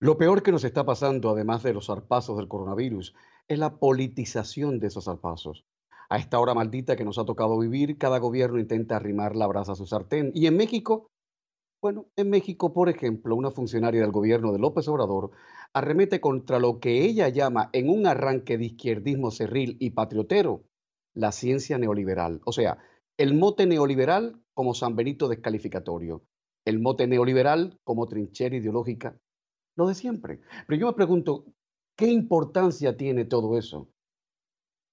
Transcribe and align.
Lo 0.00 0.18
peor 0.18 0.42
que 0.42 0.52
nos 0.52 0.64
está 0.64 0.84
pasando, 0.84 1.30
además 1.30 1.62
de 1.62 1.72
los 1.72 1.86
zarpazos 1.86 2.36
del 2.36 2.48
coronavirus, 2.48 3.14
es 3.48 3.58
la 3.58 3.76
politización 3.76 4.80
de 4.80 4.88
esos 4.88 5.04
zarpazos. 5.04 5.64
A 6.10 6.18
esta 6.18 6.38
hora 6.38 6.54
maldita 6.54 6.96
que 6.96 7.04
nos 7.04 7.18
ha 7.18 7.24
tocado 7.24 7.58
vivir, 7.58 7.96
cada 7.96 8.18
gobierno 8.18 8.58
intenta 8.58 8.96
arrimar 8.96 9.36
la 9.36 9.46
brasa 9.46 9.72
a 9.72 9.76
su 9.76 9.86
sartén. 9.86 10.30
Y 10.34 10.46
en 10.46 10.56
México, 10.56 11.10
bueno, 11.80 12.06
en 12.16 12.30
México, 12.30 12.72
por 12.72 12.88
ejemplo, 12.88 13.36
una 13.36 13.50
funcionaria 13.50 14.00
del 14.00 14.10
gobierno 14.10 14.52
de 14.52 14.58
López 14.58 14.88
Obrador 14.88 15.30
arremete 15.72 16.20
contra 16.20 16.58
lo 16.58 16.80
que 16.80 17.04
ella 17.04 17.28
llama 17.28 17.70
en 17.72 17.90
un 17.90 18.06
arranque 18.06 18.58
de 18.58 18.66
izquierdismo 18.66 19.30
cerril 19.30 19.76
y 19.80 19.90
patriotero, 19.90 20.64
la 21.14 21.32
ciencia 21.32 21.78
neoliberal. 21.78 22.40
O 22.44 22.52
sea, 22.52 22.78
el 23.16 23.34
mote 23.34 23.66
neoliberal 23.66 24.40
como 24.54 24.74
San 24.74 24.96
Benito 24.96 25.28
descalificatorio, 25.28 26.24
el 26.64 26.80
mote 26.80 27.06
neoliberal 27.06 27.78
como 27.84 28.06
trinchera 28.08 28.56
ideológica, 28.56 29.18
lo 29.76 29.88
de 29.88 29.94
siempre. 29.94 30.40
Pero 30.66 30.80
yo 30.80 30.86
me 30.86 30.92
pregunto, 30.92 31.46
¿qué 31.96 32.06
importancia 32.06 32.96
tiene 32.96 33.24
todo 33.24 33.58
eso? 33.58 33.88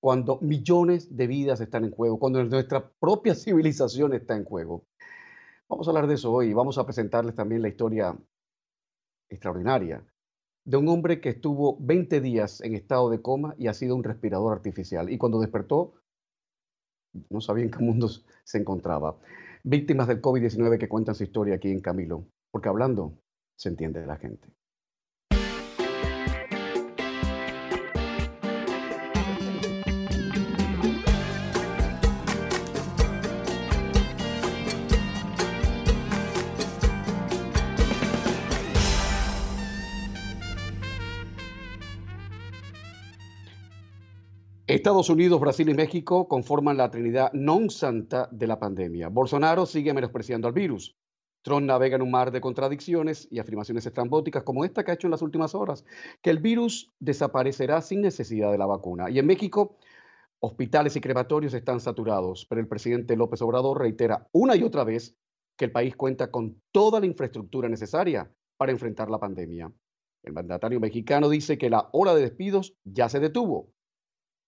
Cuando 0.01 0.39
millones 0.41 1.15
de 1.15 1.27
vidas 1.27 1.61
están 1.61 1.85
en 1.85 1.91
juego, 1.91 2.19
cuando 2.19 2.43
nuestra 2.43 2.91
propia 2.99 3.35
civilización 3.35 4.13
está 4.13 4.35
en 4.35 4.45
juego. 4.45 4.85
Vamos 5.69 5.87
a 5.87 5.91
hablar 5.91 6.07
de 6.07 6.15
eso 6.15 6.31
hoy. 6.31 6.53
Vamos 6.53 6.77
a 6.77 6.85
presentarles 6.85 7.35
también 7.35 7.61
la 7.61 7.67
historia 7.67 8.17
extraordinaria 9.29 10.05
de 10.63 10.77
un 10.77 10.87
hombre 10.89 11.21
que 11.21 11.29
estuvo 11.29 11.77
20 11.79 12.21
días 12.21 12.61
en 12.61 12.75
estado 12.75 13.09
de 13.09 13.21
coma 13.21 13.55
y 13.57 13.67
ha 13.67 13.73
sido 13.73 13.95
un 13.95 14.03
respirador 14.03 14.53
artificial. 14.53 15.09
Y 15.09 15.17
cuando 15.17 15.39
despertó, 15.39 15.93
no 17.29 17.41
sabía 17.41 17.65
en 17.65 17.71
qué 17.71 17.79
mundo 17.79 18.09
se 18.43 18.57
encontraba. 18.57 19.17
Víctimas 19.63 20.07
del 20.07 20.21
COVID-19 20.21 20.77
que 20.77 20.89
cuentan 20.89 21.15
su 21.15 21.23
historia 21.23 21.55
aquí 21.55 21.71
en 21.71 21.81
Camilo, 21.81 22.25
porque 22.51 22.69
hablando 22.69 23.17
se 23.55 23.69
entiende 23.69 24.05
la 24.05 24.17
gente. 24.17 24.47
Estados 44.73 45.09
Unidos, 45.09 45.41
Brasil 45.41 45.67
y 45.67 45.73
México 45.73 46.29
conforman 46.29 46.77
la 46.77 46.89
trinidad 46.89 47.33
non 47.33 47.67
santa 47.67 48.29
de 48.31 48.47
la 48.47 48.55
pandemia. 48.55 49.11
Bolsonaro 49.11 49.65
sigue 49.65 49.91
menospreciando 49.91 50.47
al 50.47 50.53
virus. 50.53 50.95
Trump 51.43 51.67
navega 51.67 51.97
en 51.97 52.01
un 52.01 52.09
mar 52.09 52.31
de 52.31 52.39
contradicciones 52.39 53.27
y 53.29 53.39
afirmaciones 53.39 53.85
estrambóticas 53.85 54.43
como 54.43 54.63
esta 54.63 54.85
que 54.85 54.91
ha 54.91 54.93
hecho 54.93 55.07
en 55.07 55.11
las 55.11 55.21
últimas 55.21 55.55
horas, 55.55 55.83
que 56.21 56.29
el 56.29 56.39
virus 56.39 56.89
desaparecerá 57.01 57.81
sin 57.81 57.99
necesidad 57.99 58.49
de 58.49 58.57
la 58.57 58.65
vacuna. 58.65 59.09
Y 59.09 59.19
en 59.19 59.25
México, 59.25 59.75
hospitales 60.39 60.95
y 60.95 61.01
crematorios 61.01 61.53
están 61.53 61.81
saturados, 61.81 62.45
pero 62.49 62.61
el 62.61 62.69
presidente 62.69 63.17
López 63.17 63.41
Obrador 63.41 63.77
reitera 63.77 64.29
una 64.31 64.55
y 64.55 64.63
otra 64.63 64.85
vez 64.85 65.17
que 65.57 65.65
el 65.65 65.73
país 65.73 65.97
cuenta 65.97 66.31
con 66.31 66.61
toda 66.71 67.01
la 67.01 67.07
infraestructura 67.07 67.67
necesaria 67.67 68.31
para 68.55 68.71
enfrentar 68.71 69.09
la 69.09 69.19
pandemia. 69.19 69.69
El 70.23 70.31
mandatario 70.31 70.79
mexicano 70.79 71.27
dice 71.27 71.57
que 71.57 71.69
la 71.69 71.89
hora 71.91 72.15
de 72.15 72.21
despidos 72.21 72.73
ya 72.85 73.09
se 73.09 73.19
detuvo 73.19 73.73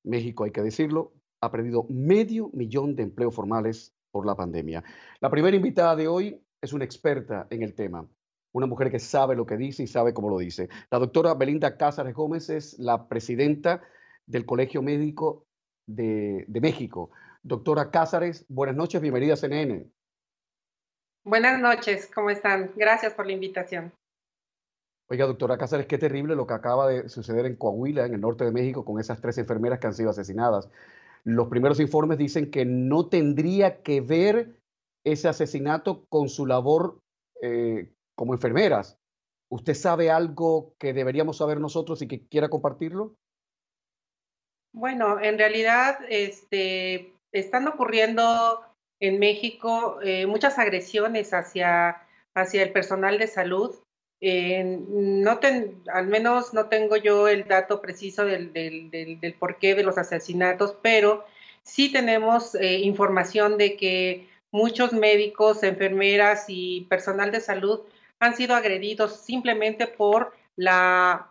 México, 0.04 0.44
hay 0.44 0.52
que 0.52 0.62
decirlo, 0.62 1.14
ha 1.42 1.52
perdido 1.52 1.86
medio 1.90 2.50
millón 2.54 2.96
de 2.96 3.04
empleos 3.04 3.36
formales 3.36 3.94
por 4.12 4.26
la 4.26 4.36
pandemia. 4.36 4.84
La 5.20 5.30
primera 5.30 5.56
invitada 5.56 5.96
de 5.96 6.08
hoy 6.08 6.42
es 6.62 6.72
una 6.72 6.86
experta 6.86 7.48
en 7.50 7.64
el 7.64 7.74
tema, 7.74 8.08
una 8.54 8.68
mujer 8.68 8.90
que 8.90 9.00
sabe 9.00 9.36
lo 9.36 9.46
que 9.46 9.58
dice 9.58 9.84
y 9.84 9.88
sabe 9.88 10.14
cómo 10.14 10.30
lo 10.30 10.38
dice. 10.38 10.70
La 10.92 11.00
doctora 11.00 11.34
Belinda 11.34 11.76
Cázares 11.76 12.14
Gómez 12.14 12.50
es 12.50 12.80
la 12.80 13.08
presidenta 13.08 13.82
del 14.26 14.46
Colegio 14.46 14.82
Médico 14.82 15.46
de, 15.86 16.46
México. 16.62 17.12
Doctora 17.42 17.92
Cázares, 17.92 18.46
buenas 18.48 18.76
noches, 18.76 19.02
bienvenida 19.02 19.34
a 19.34 19.38
CNN. 19.38 19.86
Buenas 21.26 21.60
noches, 21.60 22.10
¿cómo 22.14 22.30
están? 22.30 22.72
Gracias 22.76 23.14
por 23.14 23.26
la 23.26 23.34
invitación. 23.34 23.92
Oiga, 25.10 25.26
doctora 25.26 25.58
Cáceres, 25.58 25.86
qué 25.86 25.98
terrible 25.98 26.36
lo 26.36 26.48
que 26.48 26.54
acaba 26.54 26.88
de 26.88 27.10
suceder 27.10 27.46
en 27.46 27.56
Coahuila, 27.56 28.06
en 28.06 28.14
el 28.14 28.22
norte 28.22 28.46
de 28.46 28.52
México, 28.52 28.86
con 28.86 29.00
esas 29.00 29.20
tres 29.22 29.38
enfermeras 29.38 29.80
que 29.80 29.88
han 29.88 29.94
sido 29.94 30.10
asesinadas. 30.10 30.70
Los 31.24 31.50
primeros 31.50 31.80
informes 31.80 32.18
dicen 32.18 32.52
que 32.52 32.66
no 32.66 33.08
tendría 33.08 33.82
que 33.82 34.02
ver 34.02 34.60
ese 35.04 35.28
asesinato 35.28 36.06
con 36.08 36.30
su 36.30 36.46
labor 36.46 37.02
eh, 37.42 37.92
como 38.16 38.34
enfermeras. 38.34 38.98
¿Usted 39.50 39.74
sabe 39.74 40.10
algo 40.10 40.74
que 40.80 40.94
deberíamos 40.94 41.38
saber 41.38 41.60
nosotros 41.60 42.02
y 42.02 42.08
que 42.08 42.26
quiera 42.28 42.50
compartirlo? 42.50 43.16
Bueno, 44.74 45.20
en 45.22 45.38
realidad 45.38 46.00
este, 46.10 47.14
están 47.32 47.68
ocurriendo 47.68 48.66
en 49.00 49.20
México 49.20 50.00
eh, 50.02 50.26
muchas 50.26 50.58
agresiones 50.58 51.34
hacia, 51.34 52.08
hacia 52.34 52.64
el 52.64 52.72
personal 52.72 53.20
de 53.20 53.28
salud 53.28 53.83
eh, 54.26 54.64
no 54.64 55.38
al 55.92 56.08
menos 56.08 56.54
no 56.54 56.70
tengo 56.70 56.96
yo 56.96 57.28
el 57.28 57.44
dato 57.46 57.82
preciso 57.82 58.24
del, 58.24 58.54
del, 58.54 59.36
porqué 59.38 59.76
de 59.76 59.84
los 59.84 59.98
asesinatos, 59.98 60.78
pero 60.82 61.26
sí 61.62 61.92
tenemos 61.92 62.56
eh, 62.56 62.80
información 62.80 63.58
de 63.58 63.76
que 63.76 64.30
muchos 64.50 64.94
médicos, 64.94 65.62
enfermeras 65.64 66.46
y 66.48 66.88
personal 66.90 67.34
de 67.34 67.42
salud 67.42 67.82
han 68.22 68.34
sido 68.38 68.56
agredidos 68.56 69.20
simplemente 69.26 69.88
por 69.88 70.32
la 70.56 71.30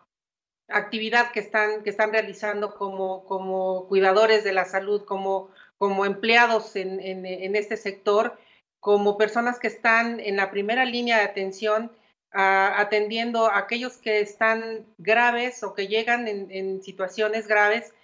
actividad 0.69 1.33
que 1.33 1.41
están, 1.41 1.83
que 1.85 1.89
están 1.89 2.13
realizando 2.13 2.75
como, 2.75 3.25
como 3.25 3.89
cuidadores 3.89 4.45
de 4.45 4.53
la 4.53 4.67
salud, 4.67 5.07
como, 5.07 5.49
como 5.79 6.05
empleados 6.05 6.77
en, 6.77 7.01
en 7.01 7.57
este 7.57 7.79
sector, 7.79 8.39
como 8.81 9.17
personas 9.17 9.59
que 9.59 9.69
están 9.69 10.21
en 10.21 10.37
la 10.37 10.51
primera 10.51 10.85
línea 10.85 11.17
de 11.17 11.25
atención 11.25 11.91
atendiendo 12.33 13.47
a 13.47 13.59
aquellos 13.59 13.99
que 13.99 14.21
están 14.21 14.87
graves 14.99 15.63
o 15.63 15.75
que 15.75 15.87
llegan 15.87 16.27
en, 16.27 16.83
situaciones 16.83 17.47
graves 17.47 17.95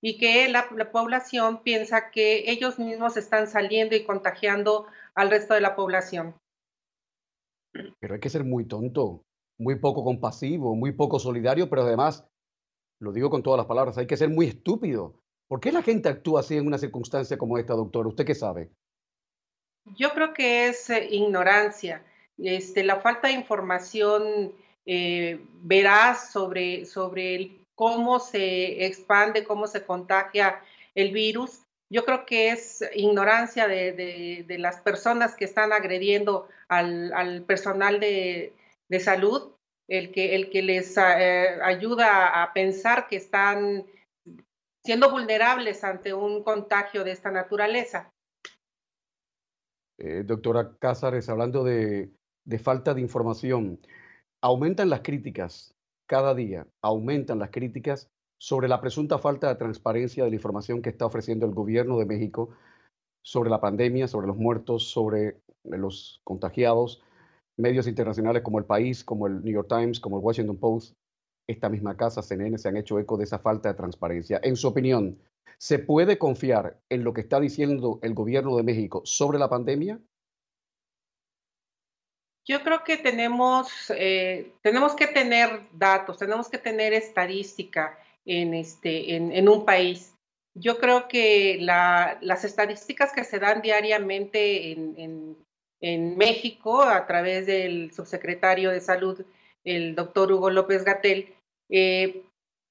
y 0.00 0.18
que 0.18 0.48
la, 0.48 0.68
población 0.90 1.62
piensa 1.62 2.10
que 2.10 2.50
ellos 2.50 2.78
mismos 2.78 3.16
están 3.16 3.46
saliendo 3.46 3.94
y 3.94 4.04
contagiando 4.04 4.86
al 5.14 5.30
resto 5.30 5.54
de 5.54 5.60
la 5.60 5.76
población. 5.76 6.34
Pero 8.00 8.14
hay 8.14 8.20
que 8.20 8.30
ser 8.30 8.44
muy 8.44 8.66
tonto, 8.66 9.22
muy 9.58 9.76
poco 9.76 10.04
compasivo, 10.04 10.74
muy 10.74 10.92
poco 10.92 11.18
solidario, 11.18 11.68
pero 11.68 11.82
además, 11.82 12.26
lo 13.00 13.12
digo 13.12 13.30
con 13.30 13.42
todas 13.42 13.58
las 13.58 13.66
palabras, 13.66 13.98
hay 13.98 14.06
que 14.06 14.16
ser 14.16 14.28
muy 14.28 14.46
estúpido. 14.46 15.20
¿Por 15.48 15.60
qué 15.60 15.72
la 15.72 15.82
gente 15.82 16.08
actúa 16.08 16.40
así 16.40 16.56
en 16.56 16.66
una 16.66 16.78
circunstancia 16.78 17.38
como 17.38 17.58
esta, 17.58 17.74
doctor? 17.74 18.06
¿Usted 18.06 18.26
qué 18.26 18.34
sabe? 18.34 18.70
Yo 19.96 20.10
creo 20.10 20.34
que 20.34 20.68
es 20.68 20.90
eh, 20.90 21.08
ignorancia 21.10 22.04
este, 22.38 22.84
la 22.84 23.00
falta 23.00 23.28
de 23.28 23.34
información 23.34 24.52
eh, 24.86 25.44
veraz 25.62 26.32
sobre, 26.32 26.86
sobre 26.86 27.58
cómo 27.74 28.20
se 28.20 28.86
expande, 28.86 29.44
cómo 29.44 29.66
se 29.66 29.84
contagia 29.84 30.60
el 30.94 31.12
virus. 31.12 31.62
Yo 31.90 32.04
creo 32.04 32.26
que 32.26 32.50
es 32.50 32.84
ignorancia 32.94 33.66
de, 33.66 34.44
las 34.58 34.80
personas 34.80 35.34
que 35.34 35.44
están 35.44 35.72
agrediendo 35.72 36.48
al, 36.68 37.44
personal 37.46 37.98
de, 38.00 38.52
salud, 39.00 39.52
el 39.88 40.12
que, 40.12 40.34
el 40.34 40.50
que 40.50 40.62
les 40.62 40.96
eh, 40.98 41.58
ayuda 41.62 42.42
a 42.42 42.52
pensar 42.52 43.08
que 43.08 43.16
están 43.16 43.86
siendo 44.84 45.10
vulnerables 45.10 45.82
ante 45.84 46.12
un 46.14 46.42
contagio 46.42 47.04
de 47.04 47.12
esta 47.12 47.30
naturaleza. 47.30 48.10
Eh, 49.98 50.22
doctora 50.24 50.76
Cázares, 50.78 51.28
hablando 51.28 51.64
de, 51.64 52.10
de 52.48 52.58
falta 52.58 52.94
de 52.94 53.02
información. 53.02 53.78
Aumentan 54.40 54.88
las 54.88 55.00
críticas 55.00 55.74
cada 56.06 56.34
día, 56.34 56.66
aumentan 56.80 57.38
las 57.38 57.50
críticas 57.50 58.10
sobre 58.40 58.68
la 58.68 58.80
presunta 58.80 59.18
falta 59.18 59.48
de 59.48 59.56
transparencia 59.56 60.24
de 60.24 60.30
la 60.30 60.36
información 60.36 60.80
que 60.80 60.88
está 60.88 61.04
ofreciendo 61.04 61.44
el 61.44 61.52
gobierno 61.52 61.98
de 61.98 62.06
México 62.06 62.48
sobre 63.22 63.50
la 63.50 63.60
pandemia, 63.60 64.08
sobre 64.08 64.28
los 64.28 64.38
muertos, 64.38 64.90
sobre 64.90 65.42
los 65.64 66.22
contagiados. 66.24 67.02
Medios 67.58 67.86
internacionales 67.86 68.42
como 68.42 68.58
El 68.58 68.64
País, 68.64 69.04
como 69.04 69.26
el 69.26 69.42
New 69.44 69.52
York 69.52 69.68
Times, 69.68 70.00
como 70.00 70.16
el 70.16 70.24
Washington 70.24 70.56
Post, 70.56 70.94
esta 71.46 71.68
misma 71.68 71.98
casa, 71.98 72.22
CNN, 72.22 72.56
se 72.56 72.68
han 72.68 72.78
hecho 72.78 72.98
eco 72.98 73.18
de 73.18 73.24
esa 73.24 73.40
falta 73.40 73.68
de 73.68 73.74
transparencia. 73.74 74.40
En 74.42 74.56
su 74.56 74.68
opinión, 74.68 75.18
¿se 75.58 75.78
puede 75.78 76.16
confiar 76.16 76.80
en 76.88 77.04
lo 77.04 77.12
que 77.12 77.20
está 77.20 77.40
diciendo 77.40 77.98
el 78.00 78.14
gobierno 78.14 78.56
de 78.56 78.62
México 78.62 79.02
sobre 79.04 79.38
la 79.38 79.50
pandemia? 79.50 80.00
Yo 82.48 82.62
creo 82.62 82.82
que 82.82 82.96
tenemos, 82.96 83.68
eh, 83.90 84.52
tenemos 84.62 84.94
que 84.94 85.06
tener 85.06 85.68
datos, 85.72 86.16
tenemos 86.16 86.48
que 86.48 86.58
tener 86.58 86.94
estadística 86.94 87.98
en, 88.24 88.54
este, 88.54 89.16
en, 89.16 89.48
un 89.48 89.64
país. 89.64 90.14
Yo 90.54 90.78
creo 90.78 91.08
que 91.08 91.58
las 91.60 92.44
estadísticas 92.44 93.12
que 93.12 93.24
se 93.24 93.38
dan 93.38 93.60
diariamente 93.62 94.72
en, 94.72 95.36
México 96.16 96.82
a 96.82 97.06
través 97.06 97.46
del 97.46 97.92
subsecretario 97.92 98.70
de 98.70 98.80
Salud, 98.80 99.24
el 99.64 99.94
doctor 99.94 100.32
Hugo 100.32 100.50
López 100.50 100.84
Gatel, 100.84 101.34
eh, 101.70 102.24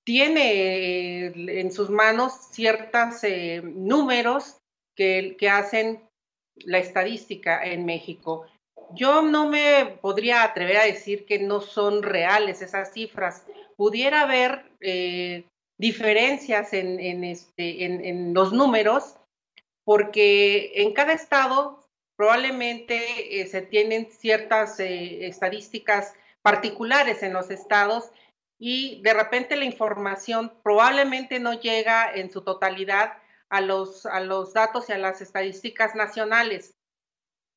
tiene 0.06 0.53
eh, 0.53 1.59
en 1.59 1.71
sus 1.71 1.89
manos 1.89 2.33
ciertos 2.51 3.23
eh, 3.23 3.62
números 3.63 4.57
que, 4.95 5.38
que 5.39 5.50
hacen 5.50 6.01
la 6.65 6.80
estadística 6.80 7.63
en 7.63 7.85
México. 7.85 8.45
Yo 8.93 9.21
no 9.21 9.49
me 9.49 9.97
podría 10.01 10.43
atrever 10.43 10.77
a 10.77 10.85
decir 10.85 11.25
que 11.25 11.39
no 11.39 11.61
son 11.61 12.03
reales 12.03 12.61
esas 12.61 12.93
cifras. 12.93 13.45
Pudiera 13.75 14.21
haber 14.21 14.71
diferencias 15.77 16.73
en, 16.73 17.23
este, 17.23 17.85
en, 17.85 18.33
los 18.33 18.53
números, 18.53 19.17
porque 19.83 20.71
en 20.75 20.93
cada 20.93 21.13
estado 21.13 21.87
probablemente 22.15 23.45
se 23.47 23.61
tienen 23.61 24.09
ciertas 24.09 24.79
estadísticas 24.79 26.13
particulares 26.41 27.23
en 27.23 27.33
los 27.33 27.51
estados 27.51 28.11
y 28.59 29.01
de 29.03 29.13
repente 29.13 29.55
la 29.55 29.65
información 29.65 30.51
probablemente 30.63 31.39
no 31.39 31.59
llega 31.59 32.11
en 32.13 32.31
su 32.31 32.41
totalidad 32.41 33.13
a 33.49 33.61
los, 33.61 34.05
a 34.05 34.19
los 34.19 34.53
datos 34.53 34.89
y 34.89 34.93
a 34.93 34.97
las 34.97 35.21
estadísticas 35.21 35.95
nacionales. 35.95 36.76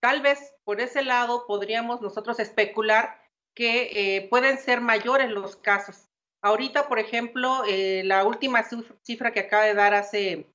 Tal 0.00 0.22
vez 0.22 0.54
por 0.64 0.80
ese 0.80 1.02
lado 1.02 1.46
podríamos 1.46 2.00
nosotros 2.00 2.40
especular 2.40 3.20
que 3.54 4.16
eh, 4.16 4.28
pueden 4.28 4.58
ser 4.58 4.80
mayores 4.80 5.30
los 5.30 5.56
casos. 5.56 6.08
Ahorita, 6.42 6.88
por 6.88 6.98
ejemplo, 6.98 7.64
eh, 7.68 8.02
la 8.04 8.24
última 8.24 8.64
cifra 9.02 9.32
que 9.32 9.40
acaba 9.40 9.64
de 9.64 9.74
dar 9.74 9.94
hace 9.94 10.46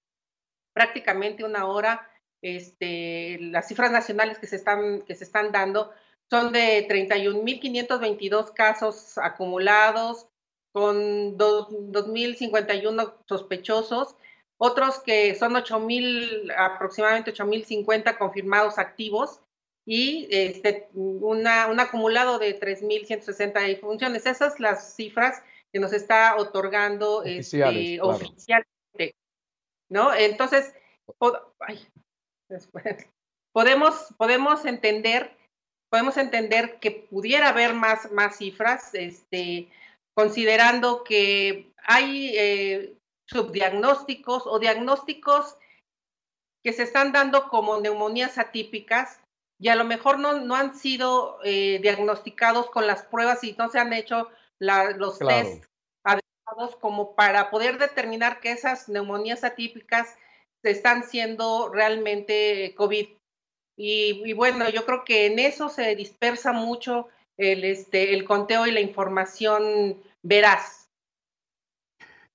prácticamente 0.74 1.44
una 1.44 1.68
hora, 1.68 2.10
este, 2.42 3.38
las 3.40 3.68
cifras 3.68 3.92
nacionales 3.92 4.40
que 4.40 4.48
se 4.48 4.56
están, 4.56 5.04
que 5.04 5.16
se 5.16 5.24
están 5.24 5.52
dando 5.52 5.92
son 6.30 6.52
de 6.52 6.88
31.522 6.88 8.52
casos 8.54 9.18
acumulados, 9.20 10.28
con 10.76 11.38
2.051 11.38 13.14
sospechosos, 13.28 14.16
otros 14.57 15.00
que 15.00 15.36
son 15.36 15.54
8.000, 15.54 16.54
aproximadamente 16.57 17.34
8.050 17.34 18.18
confirmados 18.18 18.78
activos 18.78 19.42
y 19.86 20.28
este, 20.31 20.90
una, 20.94 21.68
un 21.68 21.80
acumulado 21.80 22.40
de 22.40 22.60
3.160 22.60 23.80
funciones. 23.80 24.25
Esas 24.25 24.54
son 24.54 24.62
las 24.62 24.96
cifras 24.96 25.44
que 25.72 25.80
nos 25.80 25.94
está 25.94 26.38
otorgando 26.38 27.24
este, 27.24 28.00
oficialmente. 28.02 29.16
¿no? 29.90 30.13
Entonces, 30.13 30.74
podemos, 33.54 34.13
podemos 34.18 34.66
entender 34.66 35.36
podemos 35.90 36.18
entender 36.18 36.80
que 36.80 36.92
pudiera 36.92 37.50
haber 37.50 37.74
más, 37.74 38.12
más 38.12 38.38
cifras, 38.38 38.94
este, 38.94 39.69
considerando 40.13 41.06
que 41.06 41.72
hay 41.86 42.34
eh, 42.38 42.98
subdiagnósticos 43.27 44.44
o 44.45 44.60
diagnósticos 44.60 45.57
que 46.63 46.74
se 46.74 46.83
están 46.83 47.12
dando 47.12 47.48
como 47.50 47.80
neumonías 47.80 48.38
atípicas 48.38 49.19
y 49.60 49.69
a 49.69 49.75
lo 49.75 49.86
mejor 49.86 50.19
no, 50.19 50.39
no 50.39 50.56
han 50.56 50.75
sido 50.75 51.39
eh, 51.44 51.80
diagnosticados 51.81 52.69
con 52.69 52.88
las 52.88 53.04
pruebas 53.04 53.44
y 53.44 53.54
no 53.54 53.69
se 53.69 53.80
han 53.80 53.94
hecho 53.94 54.30
los 54.60 55.19
test 55.19 55.66
adecuados 56.04 56.75
como 56.80 57.16
para 57.16 57.50
poder 57.50 57.77
determinar 57.77 58.39
que 58.39 58.51
esas 58.51 58.89
neumonías 58.89 59.44
atípicas 59.44 60.16
están 60.63 61.04
siendo 61.04 61.69
realmente 61.69 62.74
COVID. 62.75 63.07
Y, 63.77 64.22
y, 64.25 64.33
bueno, 64.33 64.69
yo 64.69 64.86
creo 64.86 65.04
que 65.04 65.25
en 65.25 65.39
eso 65.39 65.69
se 65.69 65.95
dispersa 65.95 66.54
mucho 66.54 67.10
el, 67.38 67.63
este, 67.63 68.13
el 68.13 68.25
conteo 68.25 68.66
y 68.66 68.72
la 68.72 68.80
información 68.80 70.01
veraz. 70.24 70.85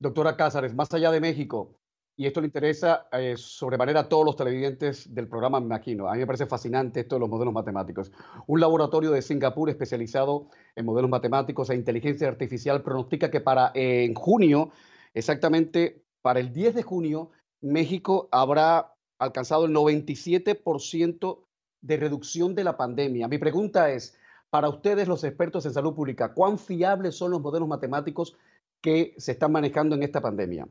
Doctora 0.01 0.35
Cázares, 0.35 0.75
más 0.75 0.93
allá 0.95 1.11
de 1.11 1.21
México, 1.21 1.77
y 2.17 2.27
esto 2.27 2.41
le 2.41 2.47
interesa 2.47 3.07
eh, 3.13 3.35
sobremanera 3.37 4.01
a 4.01 4.09
todos 4.09 4.25
los 4.25 4.35
televidentes 4.35 5.15
del 5.15 5.29
programa, 5.29 5.61
me 5.61 5.67
imagino. 5.67 6.09
A 6.09 6.15
mí 6.15 6.21
me 6.21 6.27
parece 6.27 6.47
fascinante 6.47 7.01
esto 7.01 7.17
de 7.17 7.21
los 7.21 7.29
modelos 7.29 7.53
matemáticos. 7.53 8.11
Un 8.47 8.61
laboratorio 8.61 9.11
de 9.11 9.21
Singapur 9.21 9.69
especializado 9.69 10.49
en 10.75 10.87
modelos 10.87 11.11
matemáticos 11.11 11.69
e 11.69 11.75
inteligencia 11.75 12.29
artificial 12.29 12.83
pronostica 12.83 13.31
que 13.31 13.43
para 13.43 13.73
en 13.75 14.15
junio, 14.15 14.71
exactamente 15.13 16.03
para 16.23 16.41
el 16.41 16.51
10 16.53 16.77
de 16.77 16.83
junio, 16.83 17.31
México 17.61 18.31
habrá 18.33 18.95
alcanzado 19.19 19.67
el 19.67 19.73
97% 19.73 21.45
de 21.83 21.97
reducción 21.99 22.55
de 22.55 22.65
la 22.65 22.79
pandemia. 22.79 23.29
Mi 23.29 23.37
pregunta 23.37 23.91
es, 23.91 24.19
para 24.49 24.71
ustedes, 24.71 25.09
los 25.09 25.25
expertos 25.25 25.67
en 25.67 25.75
salud 25.75 25.95
pública, 25.95 26.33
¿cuán 26.33 26.59
fiables 26.59 27.17
son 27.17 27.31
los 27.31 27.41
modelos 27.41 27.69
matemáticos 27.69 28.37
que 28.81 29.15
se 29.19 29.33
están 29.33 29.53
manejando 29.53 29.95
en 29.95 30.03
esta 30.03 30.21
pandemia? 30.21 30.67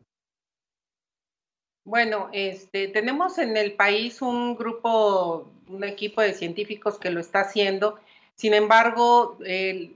Bueno, 1.86 2.30
este, 2.34 2.88
tenemos 2.88 3.38
en 3.38 3.58
el 3.58 3.74
país 3.74 4.22
un 4.22 4.56
grupo, 4.56 5.52
un 5.68 5.84
equipo 5.84 6.22
de 6.22 6.34
científicos 6.34 7.00
que 7.00 7.10
lo 7.10 7.20
está 7.20 7.42
haciendo. 7.42 8.00
Sin 8.36 8.54
embargo, 8.54 9.38
el, 9.44 9.96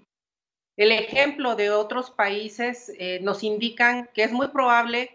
ejemplo 0.76 1.56
de 1.56 1.70
otros 1.70 2.10
países 2.10 2.92
eh, 2.98 3.20
nos 3.22 3.44
indican 3.44 4.10
que 4.14 4.24
es 4.24 4.32
muy 4.32 4.48
probable 4.48 5.12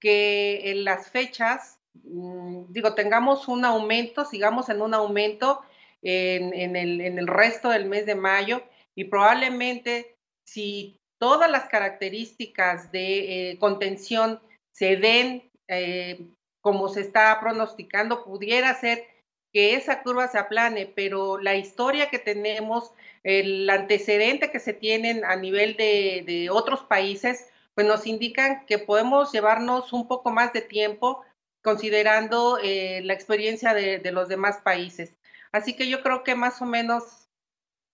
que 0.00 0.70
en 0.70 0.84
las 0.84 1.10
fechas, 1.10 1.78
mm, 2.04 2.64
digo, 2.68 2.94
tengamos 2.94 3.48
un 3.48 3.64
aumento, 3.64 4.24
sigamos 4.24 4.68
en 4.68 4.82
un 4.82 4.94
aumento 4.94 5.62
en, 6.02 6.76
el, 6.76 7.26
resto 7.26 7.70
del 7.70 7.86
mes 7.86 8.06
de 8.06 8.14
mayo 8.14 8.62
y 8.94 9.04
probablemente 9.04 10.16
si 10.44 10.98
todas 11.18 11.50
las 11.50 11.64
características 11.68 12.90
de 12.92 13.50
eh, 13.50 13.58
contención 13.58 14.40
se 14.72 14.96
den 14.96 15.50
eh, 15.68 16.28
como 16.60 16.88
se 16.88 17.00
está 17.00 17.38
pronosticando, 17.40 18.24
pudiera 18.24 18.74
ser 18.74 19.04
que 19.52 19.74
esa 19.74 20.02
curva 20.02 20.28
se 20.28 20.38
aplane, 20.38 20.86
pero 20.86 21.38
la 21.38 21.54
historia 21.54 22.10
que 22.10 22.18
tenemos, 22.18 22.92
el 23.22 23.68
antecedente 23.70 24.50
que 24.50 24.60
se 24.60 24.74
tienen 24.74 25.24
a 25.24 25.36
nivel 25.36 25.76
de, 25.76 26.48
otros 26.50 26.80
países, 26.82 27.48
pues 27.74 27.86
nos 27.86 28.06
indican 28.06 28.66
que 28.66 28.78
podemos 28.78 29.32
llevarnos 29.32 29.92
un 29.92 30.08
poco 30.08 30.30
más 30.30 30.52
de 30.52 30.62
tiempo 30.62 31.24
considerando 31.62 32.58
eh, 32.62 33.00
la 33.04 33.14
experiencia 33.14 33.72
de, 33.72 34.12
los 34.12 34.28
demás 34.28 34.58
países. 34.58 35.14
Así 35.52 35.74
que 35.74 35.88
yo 35.88 36.02
creo 36.02 36.24
que 36.24 36.34
más 36.34 36.60
o 36.60 36.66
menos 36.66 37.28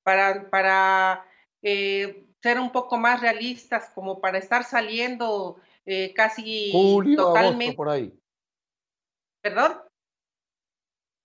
para, 0.03 0.50
para 0.50 1.26
eh, 1.62 2.26
ser 2.44 2.61
un 2.61 2.70
poco 2.70 2.99
más 2.99 3.23
realistas, 3.23 3.91
como 3.94 4.20
para 4.20 4.37
estar 4.37 4.64
saliendo 4.64 5.57
eh, 5.87 6.12
casi 6.12 6.71
totalmente. 7.16 7.75
por 7.75 7.88
ahí. 7.88 8.12
¿Perdón? 9.42 9.78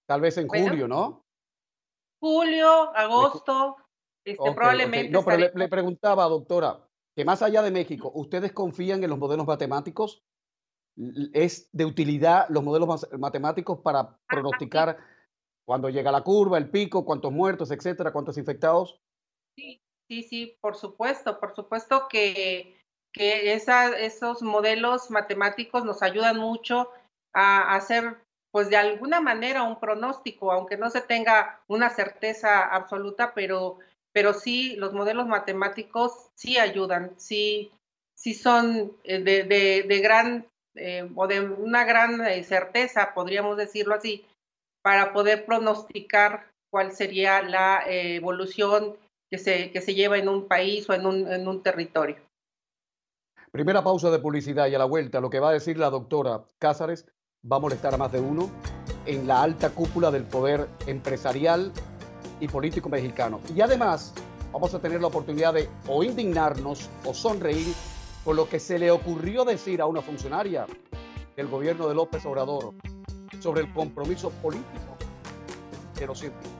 Tal 0.07 0.21
vez 0.21 0.37
en 0.37 0.47
julio, 0.47 0.87
¿no? 0.87 1.25
Julio, 2.21 2.95
agosto, 2.95 3.75
este, 4.23 4.53
probablemente. 4.53 5.09
No, 5.09 5.25
pero 5.25 5.39
le, 5.39 5.51
le, 5.53 5.67
preguntaba, 5.67 6.23
doctora, 6.23 6.87
que 7.13 7.25
más 7.25 7.41
allá 7.41 7.63
de 7.63 7.71
México, 7.71 8.09
¿ustedes 8.15 8.53
confían 8.53 9.03
en 9.03 9.09
los 9.09 9.19
modelos 9.19 9.45
matemáticos? 9.45 10.23
¿Es 11.33 11.67
de 11.73 11.83
utilidad 11.83 12.47
los 12.47 12.63
modelos 12.63 13.09
matemáticos 13.19 13.79
para 13.81 14.17
pronosticar 14.25 14.97
cuando 15.65 15.89
llega 15.89 16.13
la 16.13 16.23
curva, 16.23 16.57
el 16.57 16.69
pico, 16.69 17.03
cuántos 17.03 17.33
muertos, 17.33 17.71
etcétera, 17.71 18.13
cuántos 18.13 18.37
infectados. 18.37 19.01
Sí, 19.57 19.81
sí, 20.09 20.23
sí, 20.23 20.57
por 20.59 20.75
supuesto, 20.75 21.39
por 21.39 21.55
supuesto 21.55 22.07
que, 22.09 22.75
que 23.13 23.53
esos 23.53 24.41
modelos 24.41 25.11
matemáticos 25.11 25.85
nos 25.85 26.01
ayudan 26.01 26.37
mucho 26.37 26.89
a 27.33 27.75
hacer, 27.75 28.17
pues 28.51 28.69
de 28.69 28.77
alguna 28.77 29.21
manera, 29.21 29.63
un 29.63 29.79
pronóstico, 29.79 30.51
aunque 30.51 30.77
no 30.77 30.89
se 30.89 31.01
tenga 31.01 31.61
una 31.67 31.91
certeza 31.91 32.65
absoluta, 32.65 33.33
pero, 33.35 33.77
pero 34.11 34.33
sí, 34.33 34.75
los 34.77 34.93
modelos 34.93 35.27
matemáticos 35.27 36.31
sí 36.33 36.57
ayudan, 36.57 37.13
sí, 37.17 37.71
sí 38.15 38.33
son 38.33 38.97
eh, 39.03 39.19
de, 39.19 39.43
de, 39.43 39.99
gran 39.99 40.47
eh, 40.73 41.07
o 41.15 41.27
de 41.27 41.41
una 41.41 41.83
gran 41.83 42.25
eh, 42.25 42.43
certeza, 42.43 43.13
podríamos 43.13 43.57
decirlo 43.57 43.93
así, 43.93 44.25
para 44.81 45.13
poder 45.13 45.45
pronosticar 45.45 46.47
cuál 46.71 46.93
sería 46.93 47.43
la 47.43 47.83
evolución 47.85 48.97
que 49.29 49.37
se, 49.37 49.71
que 49.71 49.81
se 49.81 49.93
lleva 49.93 50.17
en 50.17 50.27
un 50.27 50.47
país 50.47 50.89
o 50.89 50.93
en 50.93 51.05
un, 51.05 51.31
en 51.31 51.47
un 51.47 51.61
territorio. 51.61 52.17
Primera 53.51 53.83
pausa 53.83 54.11
de 54.11 54.19
publicidad 54.19 54.67
y 54.67 54.75
a 54.75 54.79
la 54.79 54.85
vuelta 54.85 55.19
lo 55.19 55.29
que 55.29 55.39
va 55.39 55.49
a 55.49 55.53
decir 55.53 55.77
la 55.77 55.89
doctora 55.89 56.43
Cázares 56.59 57.05
va 57.51 57.57
a 57.57 57.59
molestar 57.59 57.93
a 57.93 57.97
más 57.97 58.11
de 58.11 58.19
uno 58.19 58.49
en 59.05 59.27
la 59.27 59.41
alta 59.41 59.71
cúpula 59.71 60.11
del 60.11 60.23
poder 60.23 60.67
empresarial 60.85 61.71
y 62.39 62.47
político 62.47 62.89
mexicano. 62.89 63.39
Y 63.55 63.61
además 63.61 64.13
vamos 64.51 64.73
a 64.73 64.79
tener 64.79 65.01
la 65.01 65.07
oportunidad 65.07 65.53
de 65.53 65.67
o 65.87 66.03
indignarnos 66.03 66.89
o 67.05 67.13
sonreír 67.13 67.73
por 68.23 68.35
lo 68.35 68.47
que 68.47 68.59
se 68.59 68.77
le 68.77 68.91
ocurrió 68.91 69.45
decir 69.45 69.81
a 69.81 69.85
una 69.85 70.01
funcionaria 70.01 70.65
del 71.35 71.47
gobierno 71.47 71.87
de 71.87 71.95
López 71.95 72.25
Obrador 72.25 72.73
sobre 73.39 73.61
el 73.61 73.73
compromiso 73.73 74.29
político 74.41 74.97
de 75.97 76.05
los 76.05 76.19
científicos. 76.19 76.58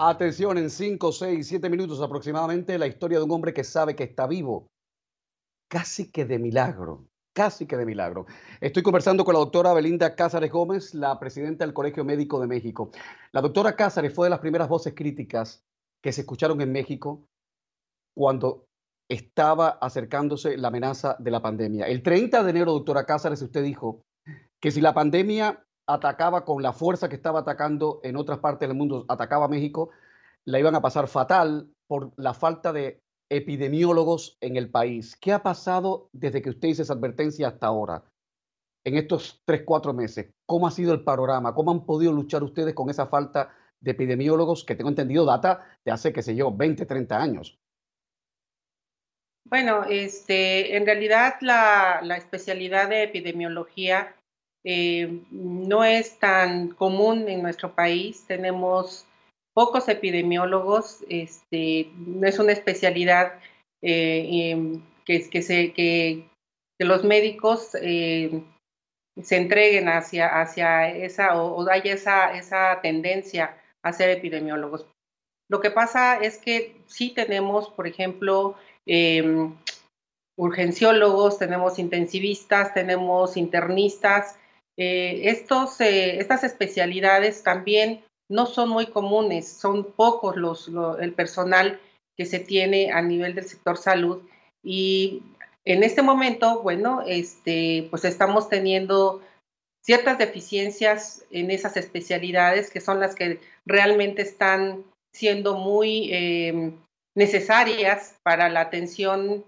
Atención, 0.00 0.56
en 0.58 0.70
5, 0.70 1.10
6, 1.10 1.44
7 1.44 1.68
minutos 1.68 2.00
aproximadamente, 2.00 2.78
la 2.78 2.86
historia 2.86 3.18
de 3.18 3.24
un 3.24 3.32
hombre 3.32 3.52
que 3.52 3.64
sabe 3.64 3.96
que 3.96 4.04
está 4.04 4.28
vivo. 4.28 4.68
Casi 5.68 6.12
que 6.12 6.24
de 6.24 6.38
milagro, 6.38 7.08
casi 7.34 7.66
que 7.66 7.76
de 7.76 7.84
milagro. 7.84 8.26
Estoy 8.60 8.84
conversando 8.84 9.24
con 9.24 9.34
la 9.34 9.40
doctora 9.40 9.72
Belinda 9.72 10.14
Cázares 10.14 10.52
Gómez, 10.52 10.94
la 10.94 11.18
presidenta 11.18 11.64
del 11.64 11.74
Colegio 11.74 12.04
Médico 12.04 12.40
de 12.40 12.46
México. 12.46 12.92
La 13.32 13.40
doctora 13.40 13.74
Cázares 13.74 14.14
fue 14.14 14.26
de 14.26 14.30
las 14.30 14.38
primeras 14.38 14.68
voces 14.68 14.94
críticas 14.94 15.64
que 16.00 16.12
se 16.12 16.20
escucharon 16.20 16.60
en 16.60 16.70
México 16.70 17.26
cuando 18.16 18.66
estaba 19.10 19.78
acercándose 19.80 20.56
la 20.56 20.68
amenaza 20.68 21.16
de 21.18 21.32
la 21.32 21.42
pandemia. 21.42 21.88
El 21.88 22.04
30 22.04 22.44
de 22.44 22.50
enero, 22.50 22.70
doctora 22.70 23.04
Cázares, 23.04 23.42
usted 23.42 23.64
dijo 23.64 24.02
que 24.62 24.70
si 24.70 24.80
la 24.80 24.94
pandemia 24.94 25.64
atacaba 25.88 26.44
con 26.44 26.62
la 26.62 26.74
fuerza 26.74 27.08
que 27.08 27.16
estaba 27.16 27.40
atacando 27.40 28.00
en 28.04 28.16
otras 28.16 28.38
partes 28.38 28.68
del 28.68 28.76
mundo, 28.76 29.06
atacaba 29.08 29.48
México, 29.48 29.88
la 30.44 30.58
iban 30.58 30.74
a 30.74 30.82
pasar 30.82 31.08
fatal 31.08 31.70
por 31.86 32.12
la 32.16 32.34
falta 32.34 32.72
de 32.74 33.02
epidemiólogos 33.30 34.36
en 34.40 34.56
el 34.56 34.70
país. 34.70 35.16
¿Qué 35.16 35.32
ha 35.32 35.42
pasado 35.42 36.10
desde 36.12 36.42
que 36.42 36.50
usted 36.50 36.68
hizo 36.68 36.82
esa 36.82 36.92
advertencia 36.92 37.48
hasta 37.48 37.66
ahora? 37.66 38.04
En 38.84 38.96
estos 38.96 39.42
tres, 39.46 39.62
cuatro 39.64 39.94
meses, 39.94 40.30
¿cómo 40.46 40.66
ha 40.66 40.70
sido 40.70 40.92
el 40.92 41.04
panorama? 41.04 41.54
¿Cómo 41.54 41.70
han 41.70 41.86
podido 41.86 42.12
luchar 42.12 42.42
ustedes 42.42 42.74
con 42.74 42.90
esa 42.90 43.06
falta 43.06 43.50
de 43.80 43.92
epidemiólogos 43.92 44.64
que 44.64 44.74
tengo 44.74 44.90
entendido 44.90 45.24
data 45.24 45.78
de 45.84 45.92
hace, 45.92 46.12
qué 46.12 46.22
sé 46.22 46.36
yo, 46.36 46.54
20, 46.54 46.84
30 46.84 47.18
años? 47.18 47.58
Bueno, 49.44 49.84
este, 49.84 50.76
en 50.76 50.84
realidad 50.84 51.36
la, 51.40 52.00
la 52.02 52.18
especialidad 52.18 52.90
de 52.90 53.04
epidemiología 53.04 54.14
eh, 54.64 55.22
no 55.30 55.84
es 55.84 56.18
tan 56.18 56.68
común 56.68 57.28
en 57.28 57.42
nuestro 57.42 57.74
país. 57.74 58.24
Tenemos 58.26 59.06
pocos 59.54 59.88
epidemiólogos, 59.88 61.04
este, 61.08 61.90
no 61.96 62.26
es 62.26 62.38
una 62.38 62.52
especialidad 62.52 63.40
eh, 63.82 64.50
em, 64.50 64.82
que, 65.04 65.28
que, 65.28 65.42
se, 65.42 65.72
que, 65.72 66.28
los 66.78 67.02
médicos 67.02 67.76
eh, 67.82 68.44
se 69.20 69.36
entreguen 69.36 69.88
hacia, 69.88 70.40
hacia 70.40 70.88
esa 70.90 71.42
o, 71.42 71.68
haya 71.68 71.92
esa, 71.92 72.36
esa 72.36 72.80
tendencia 72.82 73.56
a 73.82 73.92
ser 73.92 74.10
epidemiólogos. 74.10 74.86
Lo 75.50 75.60
que 75.60 75.70
pasa 75.70 76.18
es 76.18 76.38
que 76.38 76.76
sí 76.86 77.10
tenemos, 77.10 77.70
por 77.70 77.86
ejemplo, 77.86 78.54
em, 78.86 79.56
urgenciólogos, 80.36 81.38
tenemos 81.38 81.78
intensivistas, 81.78 82.74
tenemos 82.74 83.36
internistas, 83.36 84.38
eh, 84.78 85.28
eh, 85.28 86.16
estas 86.20 86.44
especialidades 86.44 87.42
también 87.42 88.04
no 88.30 88.46
son 88.46 88.68
muy 88.68 88.86
comunes, 88.86 89.48
son 89.48 89.92
pocos 89.92 90.36
los, 90.36 90.70
el 91.00 91.12
personal 91.14 91.80
que 92.16 92.26
se 92.26 92.38
tiene 92.38 92.92
a 92.92 93.02
nivel 93.02 93.34
del 93.34 93.46
sector 93.46 93.76
salud 93.76 94.22
y 94.62 95.22
en 95.64 95.82
este 95.82 96.02
momento, 96.02 96.62
bueno, 96.62 97.02
este, 97.06 97.88
pues 97.90 98.04
estamos 98.04 98.48
teniendo 98.48 99.20
ciertas 99.84 100.16
deficiencias 100.16 101.24
en 101.30 101.50
esas 101.50 101.76
especialidades 101.76 102.70
que 102.70 102.80
son 102.80 103.00
las 103.00 103.14
que 103.14 103.40
realmente 103.66 104.22
están 104.22 104.84
siendo 105.12 105.56
muy 105.56 106.10
eh, 106.12 106.72
necesarias 107.16 108.16
para 108.22 108.48
la 108.48 108.60
atención 108.60 109.44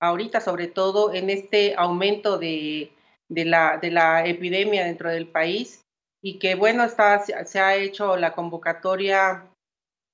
ahorita, 0.00 0.40
sobre 0.40 0.66
todo 0.68 1.14
en 1.14 1.30
este 1.30 1.74
aumento 1.76 2.38
de, 2.38 2.90
de 3.28 3.44
la, 3.44 3.78
de 3.78 3.90
la 3.90 4.26
epidemia 4.26 4.84
dentro 4.84 5.10
del 5.10 5.26
país 5.26 5.82
y 6.22 6.38
que 6.38 6.54
bueno, 6.54 6.84
está, 6.84 7.20
se 7.20 7.60
ha 7.60 7.76
hecho 7.76 8.16
la 8.16 8.32
convocatoria 8.32 9.46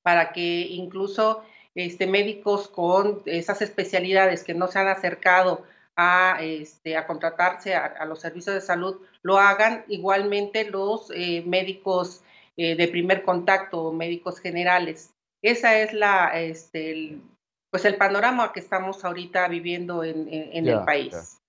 para 0.02 0.32
que 0.32 0.60
incluso 0.70 1.44
este, 1.74 2.06
médicos 2.06 2.68
con 2.68 3.22
esas 3.26 3.62
especialidades 3.62 4.42
que 4.44 4.54
no 4.54 4.68
se 4.68 4.78
han 4.78 4.88
acercado 4.88 5.64
a, 5.96 6.38
este, 6.40 6.96
a 6.96 7.06
contratarse 7.06 7.74
a, 7.74 8.04
los 8.06 8.20
servicios 8.20 8.54
de 8.54 8.60
salud 8.60 9.00
lo 9.22 9.38
hagan. 9.38 9.84
Igualmente 9.88 10.68
los 10.68 11.10
eh, 11.14 11.42
médicos 11.46 12.22
eh, 12.56 12.74
de 12.74 12.88
primer 12.88 13.22
contacto, 13.22 13.92
médicos 13.92 14.40
generales. 14.40 15.12
Esa 15.42 15.78
es 15.78 15.92
la, 15.92 16.40
este, 16.40 16.90
el, 16.90 17.22
pues 17.70 17.84
el 17.84 17.96
panorama 17.96 18.52
que 18.52 18.60
estamos 18.60 19.04
ahorita 19.04 19.46
viviendo 19.48 20.02
en, 20.04 20.28
en, 20.28 20.68
el 20.68 20.80
país. 20.84 21.39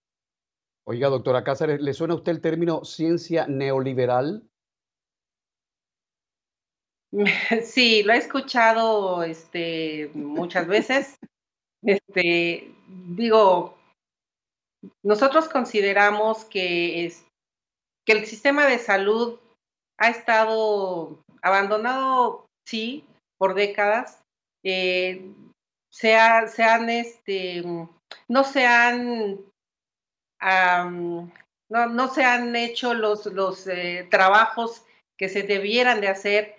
Oiga, 0.91 1.07
doctora 1.07 1.45
Cáceres, 1.45 1.79
¿le 1.79 1.93
suena 1.93 2.15
a 2.15 2.17
usted 2.17 2.33
el 2.33 2.41
término 2.41 2.83
ciencia 2.83 3.47
neoliberal? 3.47 4.45
Sí, 7.63 8.03
lo 8.03 8.11
he 8.11 8.17
escuchado 8.17 9.23
este, 9.23 10.11
muchas 10.13 10.67
veces. 10.67 11.17
Este, 11.83 12.75
digo, 12.87 13.75
nosotros 15.01 15.49
consideramos 15.49 16.45
que, 16.45 17.05
es, 17.05 17.25
que 18.05 18.11
el 18.11 18.25
sistema 18.25 18.67
de 18.67 18.77
salud 18.77 19.39
ha 19.97 20.09
estado 20.09 21.23
abandonado, 21.41 22.45
sí, 22.67 23.03
por 23.39 23.55
décadas. 23.55 24.21
Eh, 24.63 25.33
se, 25.89 26.15
se, 26.49 26.63
han, 26.63 26.89
este, 26.91 27.63
no 28.27 28.43
se 28.43 28.67
han 28.67 29.39
no, 30.41 31.29
no, 31.69 32.13
se 32.13 32.23
han 32.23 32.55
hecho 32.55 32.93
los, 32.93 33.25
los 33.27 33.67
eh, 33.67 34.07
trabajos 34.09 34.83
que 35.17 35.29
se 35.29 35.43
debieran 35.43 36.01
de 36.01 36.07
hacer 36.07 36.55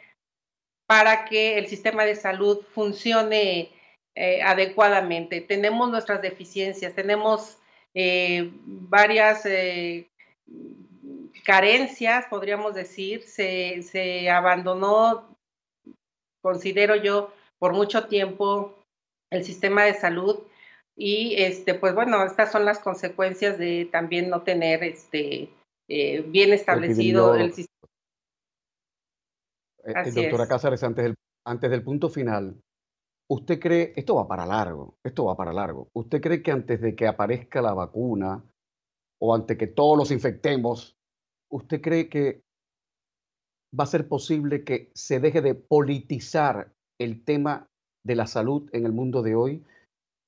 para 0.86 1.24
que 1.24 1.58
el 1.58 1.66
sistema 1.66 2.04
de 2.04 2.14
salud 2.14 2.60
funcione 2.74 3.72
eh, 4.14 4.42
adecuadamente. 4.42 5.40
Tenemos 5.40 5.90
nuestras 5.90 6.22
deficiencias, 6.22 6.94
tenemos 6.94 7.58
eh, 7.94 8.50
varias 8.64 9.44
carencias, 11.44 12.26
podríamos 12.26 12.74
decir. 12.74 13.22
Se, 13.22 13.82
se 13.82 14.30
abandonó, 14.30 15.36
considero 16.40 16.96
yo, 16.96 17.32
por 17.58 17.72
mucho 17.72 18.06
tiempo 18.06 18.78
el 19.30 19.44
sistema 19.44 19.84
de 19.84 19.94
salud 19.94 20.42
y 20.96 21.34
este, 21.36 21.74
pues 21.74 21.94
bueno, 21.94 22.22
estas 22.24 22.52
son 22.52 22.64
las 22.64 22.78
consecuencias 22.78 23.58
de 23.58 23.88
también 23.90 24.28
no 24.28 24.42
tener 24.42 24.84
este 24.84 25.50
eh, 25.88 26.22
bien 26.22 26.52
establecido 26.52 27.34
el 27.34 27.52
sistema. 27.52 27.88
Eh, 29.84 29.92
eh, 29.96 30.12
doctora 30.12 30.46
Cáceres, 30.46 30.82
antes 30.82 31.04
del, 31.04 31.14
antes 31.46 31.70
del 31.70 31.82
punto 31.82 32.08
final, 32.08 32.60
¿usted 33.28 33.58
cree, 33.58 33.92
esto 33.96 34.14
va 34.14 34.28
para 34.28 34.46
largo, 34.46 34.94
esto 35.04 35.24
va 35.24 35.36
para 35.36 35.52
largo, 35.52 35.88
¿usted 35.94 36.20
cree 36.20 36.42
que 36.42 36.52
antes 36.52 36.80
de 36.80 36.94
que 36.94 37.06
aparezca 37.06 37.62
la 37.62 37.74
vacuna 37.74 38.44
o 39.20 39.34
antes 39.34 39.56
que 39.56 39.66
todos 39.66 39.96
los 39.96 40.10
infectemos, 40.10 40.96
¿usted 41.50 41.80
cree 41.80 42.08
que 42.08 42.42
va 43.78 43.84
a 43.84 43.88
ser 43.88 44.06
posible 44.06 44.64
que 44.64 44.90
se 44.94 45.20
deje 45.20 45.40
de 45.40 45.54
politizar 45.54 46.72
el 47.00 47.24
tema 47.24 47.68
de 48.04 48.16
la 48.16 48.26
salud 48.26 48.68
en 48.72 48.84
el 48.84 48.92
mundo 48.92 49.22
de 49.22 49.34
hoy? 49.34 49.64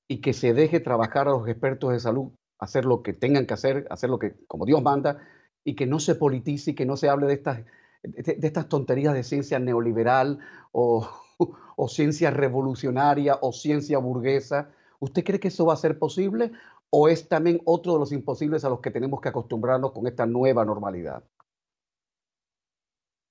Y 0.07 0.21
que 0.21 0.33
se 0.33 0.53
deje 0.53 0.79
trabajar 0.79 1.27
a 1.27 1.31
los 1.31 1.47
expertos 1.47 1.91
de 1.91 1.99
salud, 1.99 2.31
hacer 2.59 2.85
lo 2.85 3.01
que 3.01 3.13
tengan 3.13 3.45
que 3.45 3.53
hacer, 3.53 3.87
hacer 3.89 4.09
lo 4.09 4.19
que 4.19 4.35
como 4.47 4.65
Dios 4.65 4.81
manda, 4.81 5.21
y 5.63 5.75
que 5.75 5.87
no 5.87 5.99
se 5.99 6.15
politice 6.15 6.71
y 6.71 6.75
que 6.75 6.85
no 6.85 6.95
se 6.95 7.09
hable 7.09 7.27
de 7.27 7.33
estas, 7.33 7.65
de, 8.03 8.37
estas 8.41 8.69
tonterías 8.69 9.13
de 9.13 9.23
ciencia 9.23 9.59
neoliberal 9.59 10.39
o, 10.71 11.09
o 11.75 11.87
ciencia 11.87 12.31
revolucionaria 12.31 13.39
o 13.41 13.51
ciencia 13.51 13.97
burguesa. 13.97 14.71
¿Usted 14.99 15.23
cree 15.23 15.39
que 15.39 15.49
eso 15.49 15.65
va 15.65 15.73
a 15.73 15.77
ser 15.77 15.97
posible 15.97 16.51
o 16.89 17.09
es 17.09 17.27
también 17.27 17.61
otro 17.65 17.93
de 17.93 17.99
los 17.99 18.11
imposibles 18.11 18.63
a 18.63 18.69
los 18.69 18.79
que 18.79 18.91
tenemos 18.91 19.19
que 19.19 19.29
acostumbrarnos 19.29 19.91
con 19.91 20.07
esta 20.07 20.25
nueva 20.25 20.63
normalidad? 20.63 21.23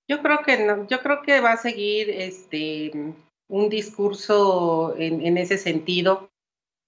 Yo 0.07 0.21
creo 0.21 0.40
que 0.45 0.66
no, 0.66 0.87
yo 0.87 1.00
creo 1.00 1.23
que 1.23 1.40
va 1.40 1.52
a 1.52 1.57
seguir 1.57 2.11
este 2.11 3.14
un 3.49 3.69
discurso 3.69 4.95
en, 4.99 5.25
en 5.25 5.38
ese 5.38 5.57
sentido. 5.57 6.31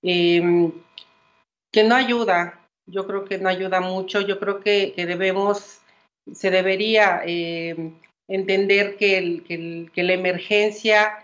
Em, 0.02 0.72
que 1.72 1.84
no 1.84 1.94
ayuda, 1.94 2.66
yo 2.86 3.06
creo 3.06 3.24
que 3.24 3.38
no 3.38 3.48
ayuda 3.48 3.80
mucho, 3.80 4.20
yo 4.20 4.38
creo 4.38 4.60
que, 4.60 4.92
debemos, 4.96 5.80
se 6.32 6.50
debería 6.50 7.22
em, 7.24 7.94
entender 8.28 8.96
que, 8.96 9.42
que, 9.92 10.02
la 10.02 10.12
emergencia 10.12 11.18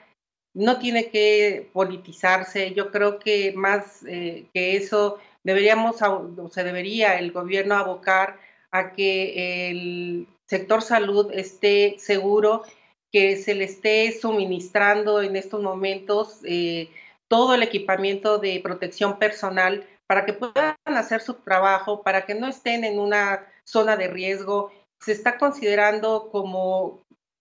no 0.55 0.79
tiene 0.79 1.11
que 1.11 1.71
politizarse, 1.73 2.75
yo 2.75 2.91
creo 2.91 3.19
que 3.19 3.53
más 3.53 4.05
eh, 4.07 4.47
que 4.53 4.77
eso 4.77 5.19
deberíamos, 5.45 6.03
o 6.03 6.49
se 6.51 6.65
debería 6.65 7.19
el 7.19 7.33
gobierno 7.33 7.77
abocar 7.77 8.39
a 8.71 8.93
que 8.93 9.71
el 9.71 10.27
sector 10.47 10.83
salud 10.83 11.31
esté 11.33 11.97
seguro, 11.99 12.63
que 13.11 13.37
se 13.37 13.55
le 13.55 13.65
esté 13.65 14.13
suministrando 14.19 15.23
en 15.23 15.37
estos 15.37 15.63
momentos 15.63 16.41
eh, 16.45 16.91
todo 17.33 17.55
el 17.55 17.63
equipamiento 17.63 18.37
de 18.37 18.61
protección 18.63 19.19
personal 19.19 19.87
para 20.07 20.27
que 20.27 20.35
puedan 20.35 20.77
hacer 20.85 21.23
su 21.23 21.33
trabajo, 21.33 22.03
para 22.03 22.27
que 22.27 22.35
no 22.35 22.47
estén 22.47 22.85
en 22.85 23.01
una 23.01 23.47
zona 23.65 23.97
de 23.97 24.07
riesgo. 24.07 24.71
Se 25.01 25.13
está 25.13 25.39
considerando 25.39 26.29
como 26.31 27.01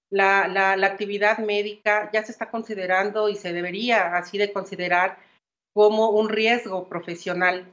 la, 0.10 0.48
la, 0.48 0.88
actividad 0.88 1.40
médica 1.40 2.10
ya 2.14 2.24
se 2.24 2.32
está 2.32 2.50
considerando 2.50 3.28
y 3.28 3.36
se 3.36 3.52
debería 3.52 4.16
así 4.16 4.38
de 4.38 4.54
considerar 4.54 5.18
como 5.74 6.12
un 6.12 6.30
riesgo 6.30 6.88
profesional. 6.88 7.66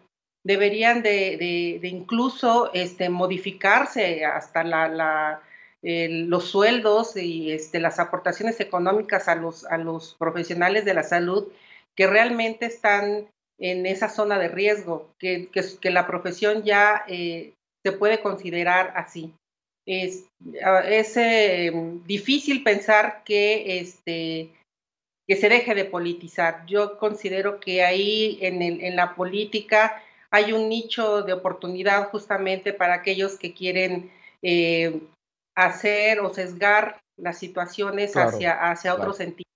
Deberían 0.44 1.04
de, 1.04 1.78
de, 1.80 1.86
incluso 1.86 2.72
este, 2.74 3.10
modificarse 3.10 4.24
hasta 4.24 4.64
la, 4.64 4.88
la 4.88 5.42
los 5.82 6.50
sueldos 6.50 7.16
y 7.16 7.52
este, 7.52 7.78
las 7.78 8.00
aportaciones 8.00 8.58
económicas 8.58 9.28
a 9.28 9.36
los, 9.36 9.64
a 9.66 9.78
los 9.78 10.16
profesionales 10.16 10.84
de 10.84 10.94
la 10.94 11.04
salud 11.04 11.46
que 11.98 12.06
realmente 12.06 12.66
están 12.66 13.28
en 13.60 13.84
esa 13.84 14.08
zona 14.08 14.38
de 14.38 14.46
riesgo, 14.46 15.12
que, 15.18 15.48
que, 15.50 15.90
la 15.90 16.06
profesión 16.06 16.62
ya 16.62 17.02
eh, 17.08 17.54
se 17.84 17.90
puede 17.90 18.20
considerar 18.20 18.92
así. 18.94 19.34
Es, 19.84 20.26
ah, 20.64 20.84
es 20.86 21.16
eh, 21.16 21.72
difícil 22.06 22.62
pensar 22.62 23.24
que, 23.24 23.80
este, 23.80 24.48
que 25.26 25.34
se 25.34 25.48
deje 25.48 25.74
de 25.74 25.86
politizar. 25.86 26.64
Yo 26.66 26.98
considero 26.98 27.58
que 27.58 27.82
ahí 27.82 28.38
en, 28.42 28.62
el, 28.62 28.80
en 28.80 28.94
la 28.94 29.16
política 29.16 30.00
hay 30.30 30.52
un 30.52 30.68
nicho 30.68 31.22
de 31.22 31.32
oportunidad 31.32 32.10
justamente 32.10 32.72
para 32.72 32.94
aquellos 32.94 33.36
que 33.40 33.54
quieren 33.54 34.12
eh, 34.42 35.00
hacer 35.56 36.20
o 36.20 36.32
sesgar 36.32 37.00
las 37.16 37.38
situaciones 37.38 38.16
hacia, 38.16 38.70
hacia 38.70 38.94
otro 38.94 39.12
sentido. 39.12 39.48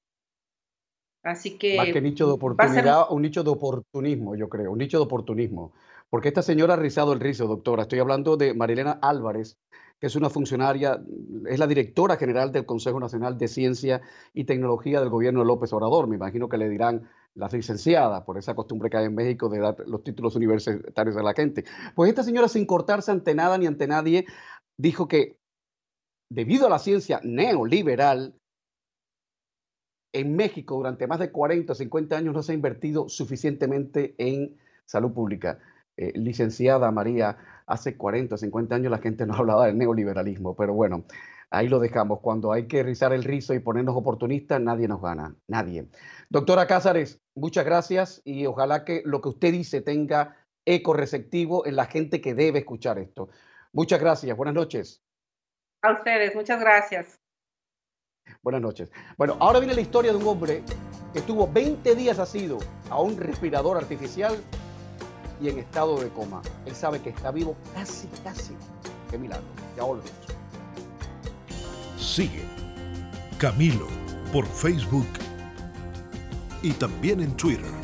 Así 1.23 1.57
que... 1.57 1.77
Más 1.77 1.89
que 1.89 2.01
nicho 2.01 2.27
de 2.27 2.33
oportunidad, 2.33 3.11
un 3.11 3.23
nicho 3.23 3.45
de 3.45 3.51
oportunismo, 3.51 4.35
yo 4.35 4.49
creo, 4.49 4.73
un 4.73 4.79
nicho 4.79 4.99
de 4.99 5.05
oportunismo. 5.05 5.73
Porque 6.11 6.29
esta 6.29 6.43
señora 6.43 6.75
ha 6.75 6.77
rizado 6.77 7.13
el 7.13 7.21
rizo, 7.21 7.47
doctora. 7.47 7.83
Estoy 7.83 8.01
hablando 8.01 8.37
de 8.37 8.55
Marilena 8.55 8.99
Álvarez, 9.01 9.57
que 9.99 10.09
es 10.09 10.17
una 10.17 10.29
funcionaria, 10.29 11.01
es 11.49 11.59
la 11.59 11.67
directora 11.67 12.17
general 12.17 12.53
del 12.53 12.67
Consejo 12.67 12.99
Nacional 12.99 13.39
de 13.39 13.49
Ciencia 13.49 14.03
y 14.35 14.45
Tecnología 14.45 15.01
del 15.01 15.09
gobierno 15.09 15.41
de 15.41 15.47
López 15.47 15.73
Obrador. 15.73 16.09
Me 16.09 16.17
imagino 16.17 16.49
que 16.49 16.59
le 16.59 16.69
dirán 16.69 17.09
la 17.35 17.49
licenciada, 17.49 18.25
por 18.25 18.37
esa 18.37 18.55
costumbre 18.55 18.91
que 18.91 18.99
hay 18.99 19.07
en 19.07 19.15
México 19.15 19.49
de 19.49 19.61
dar 19.61 19.77
los 19.87 20.03
títulos 20.03 20.37
universitarios 20.37 21.17
a 21.17 21.23
la 21.23 21.33
gente. 21.33 21.65
Pues 21.95 22.11
esta 22.11 22.25
señora, 22.25 22.49
sin 22.49 22.67
cortarse 22.67 23.11
ante 23.11 23.35
nada 23.35 23.57
ni 23.57 23.67
ante 23.67 23.87
nadie, 23.87 24.27
dijo 24.77 25.09
que 25.09 25.39
debido 26.29 26.67
a 26.67 26.71
la 26.71 26.79
ciencia 26.79 27.21
neoliberal, 27.23 28.35
en 30.13 30.37
México 30.37 30.77
durante 30.77 31.07
más 31.07 31.19
de 31.19 31.31
40 31.31 31.73
o 31.73 31.77
50 31.77 32.17
años 32.17 32.35
no 32.35 32.43
se 32.43 32.53
ha 32.53 32.55
invertido 32.55 33.09
suficientemente 33.09 34.15
en 34.19 34.57
salud 34.85 35.13
pública. 35.13 35.59
Eh, 35.97 36.13
licenciada 36.15 36.91
María, 36.91 37.37
hace 37.67 37.97
40 37.97 38.35
o 38.35 38.39
50 38.39 38.75
años 38.75 38.91
la 38.91 38.99
gente 38.99 39.27
no 39.27 39.35
hablaba 39.37 39.67
del 39.67 39.79
neoliberalismo, 39.79 40.55
pero 40.57 40.75
bueno, 40.75 41.05
ahí 41.51 41.69
lo 41.69 41.79
dejamos. 41.79 42.21
Cuando 42.21 42.53
hay 42.53 42.67
que 42.67 42.83
rizar 42.83 43.13
el 43.13 43.25
rizo 43.25 43.55
y 43.55 43.61
ponernos 43.61 43.97
oportunistas, 43.97 44.61
nadie 44.61 44.89
nos 44.89 45.01
gana, 45.01 45.35
nadie. 45.49 45.89
Doctora 46.29 46.67
Cázares, 46.67 47.21
muchas 47.35 47.65
gracias 47.65 48.23
y 48.25 48.47
ojalá 48.47 48.85
que 48.85 49.03
lo 49.05 49.21
que 49.21 49.31
usted 49.31 49.53
dice 49.53 49.81
tenga 49.81 50.37
eco 50.65 50.95
receptivo 50.95 51.67
en 51.67 51.77
la 51.77 51.87
gente 51.87 52.21
que 52.21 52.35
debe 52.35 52.61
escuchar 52.61 52.99
esto. 52.99 53.29
Muchas 53.73 54.01
gracias, 54.01 54.37
buenas 54.37 54.55
noches. 54.55 55.03
A 55.83 55.93
ustedes, 55.93 56.35
muchas 56.35 56.61
gracias. 56.61 57.22
Buenas 58.43 58.61
noches. 58.61 58.91
Bueno, 59.17 59.37
ahora 59.41 59.61
viene 59.61 59.75
la 59.75 59.81
historia 59.81 60.13
de 60.13 60.19
un 60.19 60.27
hombre 60.27 60.63
que 61.13 61.21
estuvo 61.21 61.51
20 61.51 61.95
días 61.95 62.19
asido 62.19 62.59
a 62.91 63.01
un 63.01 63.17
respirador 63.17 63.77
artificial 63.77 64.37
y 65.41 65.49
en 65.49 65.59
estado 65.59 65.99
de 66.01 66.09
coma. 66.09 66.43
Él 66.67 66.75
sabe 66.75 67.01
que 67.01 67.11
está 67.11 67.31
vivo 67.31 67.57
casi, 67.75 68.09
casi. 68.25 68.55
Qué 69.11 69.19
milagro. 69.19 69.45
Ya 69.77 69.85
volvemos. 69.85 70.13
Sigue 71.99 72.43
Camilo 73.39 73.87
por 74.33 74.47
Facebook 74.47 75.09
y 76.63 76.71
también 76.73 77.21
en 77.21 77.37
Twitter. 77.37 77.82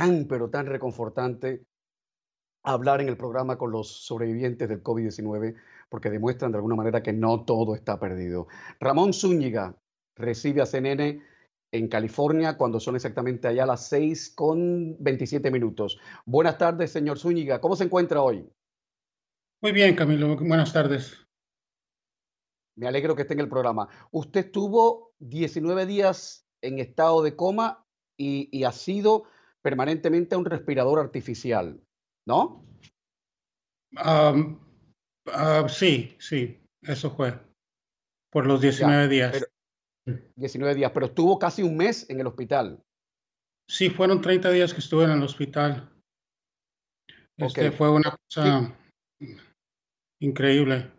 Tan, 0.00 0.24
pero 0.26 0.48
tan 0.48 0.64
reconfortante 0.64 1.66
hablar 2.64 3.02
en 3.02 3.08
el 3.08 3.18
programa 3.18 3.58
con 3.58 3.70
los 3.70 4.06
sobrevivientes 4.06 4.66
del 4.66 4.82
COVID-19 4.82 5.56
porque 5.90 6.08
demuestran 6.08 6.52
de 6.52 6.56
alguna 6.56 6.76
manera 6.76 7.02
que 7.02 7.12
no 7.12 7.44
todo 7.44 7.74
está 7.74 8.00
perdido. 8.00 8.48
Ramón 8.78 9.12
Zúñiga 9.12 9.76
recibe 10.16 10.62
a 10.62 10.66
CNN 10.66 11.22
en 11.72 11.88
California 11.88 12.56
cuando 12.56 12.80
son 12.80 12.96
exactamente 12.96 13.46
allá 13.46 13.66
las 13.66 13.88
6 13.88 14.32
con 14.34 14.96
27 15.00 15.50
minutos. 15.50 16.00
Buenas 16.24 16.56
tardes, 16.56 16.90
señor 16.92 17.18
Zúñiga. 17.18 17.60
¿Cómo 17.60 17.76
se 17.76 17.84
encuentra 17.84 18.22
hoy? 18.22 18.48
Muy 19.60 19.72
bien, 19.72 19.94
Camilo. 19.94 20.34
Buenas 20.36 20.72
tardes. 20.72 21.26
Me 22.74 22.88
alegro 22.88 23.14
que 23.14 23.22
esté 23.22 23.34
en 23.34 23.40
el 23.40 23.50
programa. 23.50 23.88
Usted 24.12 24.46
estuvo 24.46 25.12
19 25.18 25.84
días 25.84 26.46
en 26.62 26.78
estado 26.78 27.22
de 27.22 27.36
coma 27.36 27.84
y, 28.16 28.48
y 28.50 28.64
ha 28.64 28.72
sido 28.72 29.24
permanentemente 29.62 30.34
a 30.34 30.38
un 30.38 30.44
respirador 30.44 30.98
artificial. 30.98 31.80
¿no? 32.26 32.64
Ah, 33.96 34.34
sí, 35.68 36.16
sí, 36.18 36.60
eso 36.82 37.10
fue. 37.10 37.38
Por 38.30 38.46
los 38.46 38.60
19 38.60 39.08
días. 39.08 39.44
19 40.36 40.74
días, 40.74 40.92
pero 40.92 41.06
estuvo 41.06 41.38
casi 41.38 41.62
un 41.62 41.76
mes 41.76 42.08
en 42.08 42.20
el 42.20 42.26
hospital. 42.26 42.82
Sí, 43.68 43.90
fueron 43.90 44.20
30 44.20 44.50
días 44.50 44.72
que 44.72 44.80
estuve 44.80 45.04
en 45.04 45.12
el 45.12 45.22
hospital. 45.22 45.92
Este 47.36 47.70
fue 47.70 47.90
una 47.90 48.16
cosa 48.16 48.76
increíble. 50.20 50.92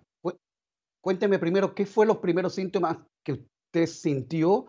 Cuénteme 1.03 1.39
primero, 1.39 1.73
¿qué 1.73 1.85
fue 1.85 2.05
los 2.05 2.17
primeros 2.17 2.55
síntomas 2.55 2.97
que 3.25 3.33
usted 3.33 3.87
sintió 3.87 4.67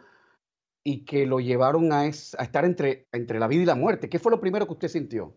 y 0.84 1.04
que 1.04 1.26
lo 1.26 1.40
llevaron 1.40 1.92
a, 1.92 2.00
a 2.00 2.08
estar 2.08 2.64
entre, 2.64 3.06
entre 3.12 3.38
la 3.38 3.48
vida 3.48 3.62
y 3.62 3.66
la 3.66 3.74
muerte? 3.74 4.08
¿Qué 4.08 4.18
fue 4.18 4.32
lo 4.32 4.40
primero 4.40 4.66
que 4.66 4.72
usted 4.72 4.88
sintió? 4.88 5.36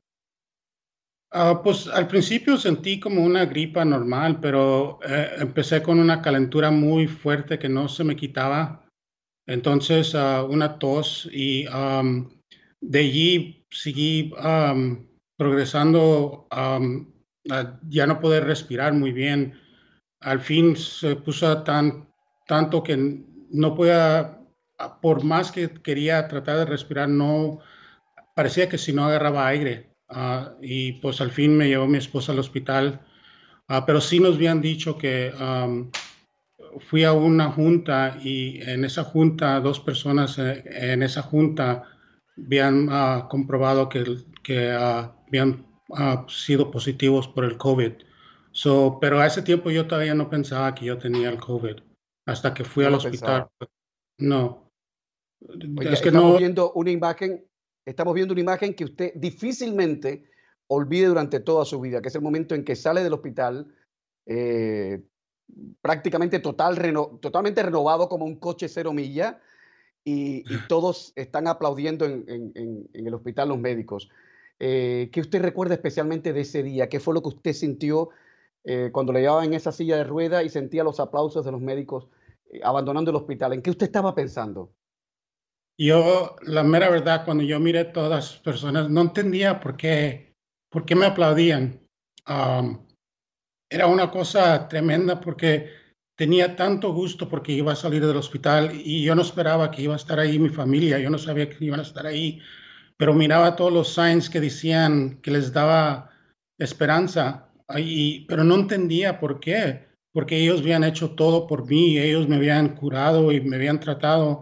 Ah, 1.32 1.62
pues 1.62 1.88
al 1.88 2.08
principio 2.08 2.56
sentí 2.58 3.00
como 3.00 3.24
una 3.24 3.46
gripa 3.46 3.84
normal, 3.84 4.40
pero 4.40 5.00
eh, 5.06 5.32
empecé 5.40 5.84
con 5.84 6.00
una 6.00 6.22
calentura 6.22 6.72
muy 6.72 7.08
fuerte 7.08 7.60
que 7.60 7.68
no 7.68 7.90
se 7.90 8.04
me 8.04 8.16
quitaba. 8.16 8.88
Entonces, 9.48 10.14
uh, 10.14 10.46
una 10.50 10.80
tos 10.80 11.30
y 11.32 11.68
um, 11.68 12.30
de 12.80 13.00
allí 13.00 13.66
seguí 13.70 14.34
um, 14.44 15.06
progresando 15.38 16.48
um, 16.56 17.12
a 17.52 17.80
ya 17.90 18.08
no 18.08 18.20
poder 18.20 18.46
respirar 18.46 18.94
muy 18.94 19.12
bien. 19.12 19.54
Al 20.22 20.40
fin 20.40 20.76
se 20.76 21.18
puso 21.18 21.64
tan, 21.64 22.08
tanto 22.48 22.82
que 22.82 22.98
no 23.52 23.76
podía, 23.76 24.40
por 25.02 25.24
más 25.24 25.52
que 25.52 25.70
quería 25.70 26.28
tratar 26.28 26.58
de 26.58 26.66
respirar, 26.66 27.10
no 27.10 27.60
parecía 28.36 28.70
que 28.70 28.78
si 28.78 28.94
no 28.94 29.06
agarraba 29.06 29.48
aire. 29.48 29.90
Ah, 30.08 30.54
y 30.62 30.94
pues 30.94 31.20
al 31.20 31.32
fin 31.32 31.58
me 31.58 31.68
llevó 31.68 31.88
mi 31.88 31.98
esposa 31.98 32.32
al 32.32 32.40
hospital, 32.40 33.02
uh, 33.70 33.82
pero 33.88 34.00
sí 34.00 34.20
nos 34.20 34.36
habían 34.36 34.62
dicho 34.62 34.98
que 34.98 35.34
um, 35.40 35.90
fui 36.80 37.04
a 37.04 37.14
una 37.14 37.52
junta 37.52 38.18
y 38.22 38.62
en 38.62 38.86
esa 38.86 39.04
junta 39.04 39.60
dos 39.62 39.80
personas 39.80 40.38
eh, 40.38 40.64
en 40.66 41.02
esa 41.02 41.24
junta 41.24 41.84
habían 42.38 42.88
uh, 42.90 43.28
comprobado 43.28 43.90
que, 43.90 44.04
que 44.44 44.72
habían 44.72 45.66
sido 46.28 46.70
positivos 46.70 47.28
por 47.28 47.46
el 47.46 47.58
COVID. 47.58 47.94
So, 48.52 49.00
pero 49.02 49.20
a 49.20 49.26
ese 49.26 49.42
tiempo 49.42 49.72
yo 49.72 49.88
todavía 49.88 50.14
no 50.14 50.30
pensaba 50.30 50.74
que 50.76 50.86
yo 50.86 50.98
tenía 50.98 51.30
el 51.30 51.38
COVID 51.38 51.78
hasta 52.28 52.54
que 52.54 52.64
fui 52.64 52.86
al 52.86 52.94
hospital. 52.94 53.48
No. 54.20 54.65
Es 55.82 56.02
que 56.02 56.12
no 56.12 56.38
viendo 56.38 56.72
una 56.74 56.92
imagen 56.92 57.46
estamos 57.86 58.14
viendo 58.14 58.34
una 58.34 58.42
imagen 58.42 58.74
que 58.74 58.84
usted 58.84 59.14
difícilmente 59.16 60.26
olvide 60.68 61.08
durante 61.08 61.40
toda 61.40 61.64
su 61.66 61.80
vida, 61.80 62.02
que 62.02 62.10
es 62.10 62.16
el 62.16 62.22
momento 62.22 62.56
en 62.56 62.66
que 62.66 62.76
sale 62.76 63.04
del 63.04 63.14
hospital 63.14 63.74
eh, 64.26 65.04
prácticamente 65.82 66.40
total, 66.40 66.78
totalmente 67.22 67.62
renovado 67.62 68.10
como 68.10 68.26
un 68.26 68.40
coche 68.40 68.68
cero 68.68 68.92
milla 68.94 69.40
y, 70.04 70.44
todos 70.68 71.14
están 71.16 71.48
aplaudiendo 71.48 72.06
en, 72.06 72.90
el 72.94 73.14
hospital 73.14 73.50
los 73.50 73.60
médicos. 73.60 74.10
Eh, 74.60 75.10
¿Qué 75.12 75.22
usted 75.22 75.42
recuerda 75.42 75.76
especialmente 75.76 76.34
de 76.34 76.42
ese 76.42 76.64
día? 76.64 76.90
¿Qué 76.90 77.00
fue 77.00 77.14
lo 77.14 77.22
que 77.22 77.30
usted 77.30 77.54
sintió 77.54 78.10
eh, 78.64 78.90
cuando 78.92 79.14
le 79.14 79.22
llevaba 79.22 79.46
en 79.46 79.54
esa 79.54 79.72
silla 79.72 79.98
de 79.98 80.04
rueda 80.04 80.44
y 80.44 80.50
sentía 80.50 80.84
los 80.84 81.00
aplausos 81.00 81.46
de 81.46 81.52
los 81.52 81.62
médicos 81.62 82.08
abandonando 82.64 83.12
el 83.12 83.18
hospital? 83.18 83.54
¿En 83.54 83.62
qué 83.62 83.72
usted 83.72 83.88
estaba 83.88 84.16
pensando? 84.16 84.72
Yo, 85.78 86.36
la 86.44 86.64
mera 86.64 86.90
verdad, 86.90 87.26
cuando 87.26 87.44
yo 87.44 87.60
miré 87.60 87.86
todas 87.86 88.10
las 88.10 88.38
personas, 88.40 88.90
no 88.90 89.02
entendía 89.02 89.60
por 89.60 89.76
qué, 89.76 90.34
por 90.70 90.86
qué 90.86 90.96
me 90.96 91.06
aplaudían. 91.06 91.82
era 93.70 93.88
una 93.88 94.10
cosa 94.10 94.68
tremenda 94.68 95.20
porque 95.20 95.70
tenía 96.18 96.56
tanto 96.56 96.94
gusto 96.94 97.28
porque 97.28 97.52
iba 97.52 97.74
a 97.74 97.76
salir 97.76 98.06
del 98.06 98.18
hospital 98.18 98.72
y 98.74 99.04
yo 99.04 99.16
no 99.16 99.22
esperaba 99.22 99.70
que 99.70 99.82
iba 99.82 99.94
a 99.94 99.98
estar 99.98 100.20
ahí 100.20 100.40
mi 100.40 100.50
familia, 100.50 100.98
yo 101.00 101.10
no 101.10 101.18
sabía 101.18 101.50
que 101.50 101.66
iban 101.66 101.82
a 101.82 101.84
estar 101.84 102.06
ahí, 102.06 102.40
pero 102.98 103.14
miraba 103.14 103.56
todos 103.56 103.74
los 103.74 103.94
signs 103.94 104.30
que 104.30 104.40
decían 104.40 105.20
que 105.22 105.32
les 105.32 105.52
daba 105.52 106.10
esperanza, 106.58 107.50
y, 107.78 108.26
pero 108.26 108.44
no 108.44 108.56
entendía 108.56 109.20
por 109.20 109.40
qué, 109.42 109.88
porque 110.14 110.38
ellos 110.38 110.62
habían 110.62 110.86
hecho 110.86 111.12
todo 111.12 111.48
por 111.48 111.68
mí, 111.68 111.98
ellos 111.98 112.30
me 112.30 112.38
habían 112.38 112.76
curado 112.76 113.32
y 113.34 113.42
me 113.42 113.58
habían 113.58 113.82
tratado. 113.82 114.42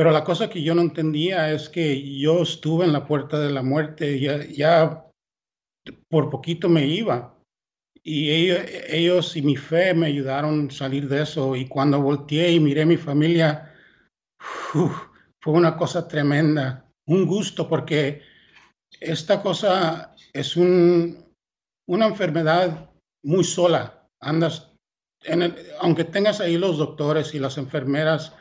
Pero 0.00 0.12
la 0.12 0.24
cosa 0.24 0.48
que 0.48 0.62
yo 0.62 0.74
no 0.74 0.80
entendía 0.80 1.52
es 1.52 1.68
que 1.68 2.18
yo 2.18 2.40
estuve 2.40 2.86
en 2.86 2.94
la 2.94 3.06
puerta 3.06 3.38
de 3.38 3.50
la 3.50 3.62
muerte, 3.62 4.18
ya, 4.18 4.42
ya 4.46 5.06
por 6.08 6.30
poquito 6.30 6.70
me 6.70 6.86
iba. 6.86 7.38
Y 8.02 8.30
ellos, 8.30 9.36
y 9.36 9.42
mi 9.42 9.56
fe 9.56 9.92
me 9.92 10.06
ayudaron 10.06 10.68
a 10.68 10.72
salir 10.72 11.06
de 11.06 11.20
eso. 11.20 11.54
Y 11.54 11.68
cuando 11.68 12.00
volteé 12.00 12.52
y 12.52 12.60
miré 12.60 12.80
a 12.80 12.86
mi 12.86 12.96
familia, 12.96 13.74
fue 14.72 15.52
una 15.52 15.76
cosa 15.76 16.08
tremenda, 16.08 16.90
un 17.06 17.26
gusto, 17.26 17.68
porque 17.68 18.22
esta 19.00 19.42
cosa 19.42 20.14
es 20.32 20.56
un, 20.56 21.26
una 21.86 22.06
enfermedad 22.06 22.90
muy 23.22 23.44
sola. 23.44 24.08
Andas, 24.22 24.72
en 25.24 25.54
aunque 25.78 26.04
tengas 26.04 26.40
ahí 26.40 26.56
los 26.56 26.78
doctores 26.78 27.34
y 27.34 27.38
las 27.38 27.58
enfermeras, 27.58 28.32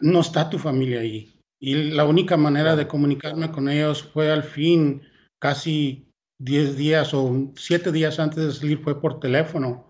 no 0.00 0.20
está 0.20 0.48
tu 0.50 0.58
familia 0.58 1.00
ahí. 1.00 1.32
Y 1.60 1.92
la 1.92 2.04
única 2.04 2.36
manera 2.36 2.74
de 2.74 2.88
comunicarme 2.88 3.50
con 3.50 3.68
ellos 3.68 4.02
fue 4.02 4.30
al 4.32 4.42
fin, 4.42 5.02
casi 5.40 6.08
10 6.40 6.76
días 6.76 7.14
o 7.14 7.52
7 7.54 7.92
días 7.92 8.18
antes 8.18 8.44
de 8.44 8.52
salir, 8.52 8.78
fue 8.82 9.00
por 9.00 9.20
teléfono. 9.20 9.88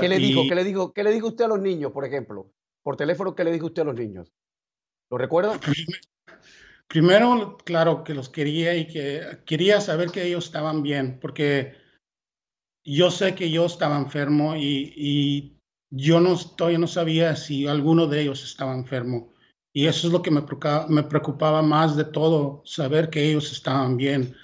¿Qué 0.00 0.08
le 0.08 0.18
dijo? 0.18 0.42
¿Qué 0.48 0.54
le 0.54 0.64
dijo? 0.64 0.92
¿Qué 0.92 1.04
le 1.04 1.12
dijo 1.12 1.28
usted 1.28 1.44
a 1.44 1.48
los 1.48 1.60
niños, 1.60 1.92
por 1.92 2.04
ejemplo? 2.04 2.50
Por 2.82 2.96
teléfono, 2.96 3.34
¿qué 3.34 3.44
le 3.44 3.52
dijo 3.52 3.66
usted 3.66 3.82
a 3.82 3.86
los 3.86 3.94
niños? 3.94 4.32
¿Lo 5.10 5.18
recuerda? 5.18 5.58
Primero, 6.86 7.56
claro 7.64 8.04
que 8.04 8.14
los 8.14 8.28
quería 8.28 8.76
y 8.76 8.86
que 8.86 9.38
quería 9.46 9.80
saber 9.80 10.10
que 10.10 10.24
ellos 10.24 10.46
estaban 10.46 10.82
bien, 10.82 11.18
porque 11.20 11.74
yo 12.86 13.10
sé 13.10 13.34
que 13.34 13.50
yo 13.50 13.66
estaba 13.66 13.98
enfermo 13.98 14.54
y, 14.56 14.92
y 14.96 15.58
yo 15.96 16.20
no, 16.20 16.34
estoy, 16.34 16.76
no 16.76 16.86
sabía 16.86 17.36
si 17.36 17.66
alguno 17.66 18.06
de 18.06 18.22
ellos 18.22 18.42
estaba 18.44 18.74
enfermo. 18.74 19.32
Y 19.72 19.86
eso 19.86 20.06
es 20.06 20.12
lo 20.12 20.22
que 20.22 20.30
me 20.30 20.42
preocupaba, 20.42 20.86
me 20.88 21.02
preocupaba 21.02 21.62
más 21.62 21.96
de 21.96 22.04
todo, 22.04 22.62
saber 22.64 23.10
que 23.10 23.28
ellos 23.28 23.52
estaban 23.52 23.96
bien. 23.96 24.34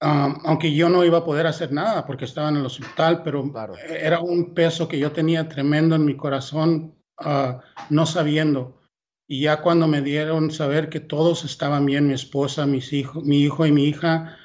aunque 0.00 0.74
yo 0.74 0.88
no 0.90 1.04
iba 1.04 1.18
a 1.18 1.24
poder 1.24 1.46
hacer 1.46 1.72
nada 1.72 2.06
porque 2.06 2.26
estaba 2.26 2.50
en 2.50 2.56
el 2.56 2.66
hospital, 2.66 3.22
pero 3.22 3.50
era 3.88 4.20
un 4.20 4.54
peso 4.54 4.88
que 4.88 4.98
yo 4.98 5.12
tenía 5.12 5.48
tremendo 5.48 5.94
en 5.94 6.04
mi 6.04 6.16
corazón, 6.16 6.94
uh, 7.24 7.58
no 7.90 8.06
sabiendo. 8.06 8.80
Y 9.28 9.42
ya 9.42 9.62
cuando 9.62 9.88
me 9.88 10.02
dieron 10.02 10.50
saber 10.50 10.88
que 10.88 11.00
todos 11.00 11.44
estaban 11.44 11.86
bien, 11.86 12.06
mi 12.06 12.14
esposa, 12.14 12.66
mis 12.66 12.92
hijos, 12.92 13.24
mi 13.24 13.40
hijo 13.42 13.66
y 13.66 13.72
mi 13.72 13.84
hija, 13.84 14.38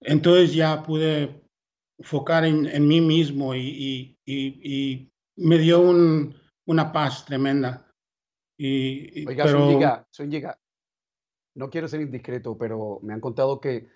entonces 0.00 0.54
ya 0.54 0.82
pude 0.82 1.42
enfocar 1.98 2.44
en, 2.44 2.66
en 2.66 2.86
mí 2.86 3.00
mismo 3.00 3.54
y, 3.54 4.16
y, 4.24 4.36
y, 4.62 5.10
me 5.36 5.58
dio 5.58 5.80
un, 5.80 6.34
una 6.66 6.92
paz 6.92 7.24
tremenda. 7.24 7.90
Y, 8.56 9.26
Oiga, 9.26 9.44
pero... 9.44 10.06
Zúñiga, 10.14 10.58
no 11.56 11.70
quiero 11.70 11.88
ser 11.88 12.00
indiscreto, 12.00 12.56
pero 12.56 13.00
me 13.02 13.12
han 13.12 13.20
contado 13.20 13.60
que 13.60 13.88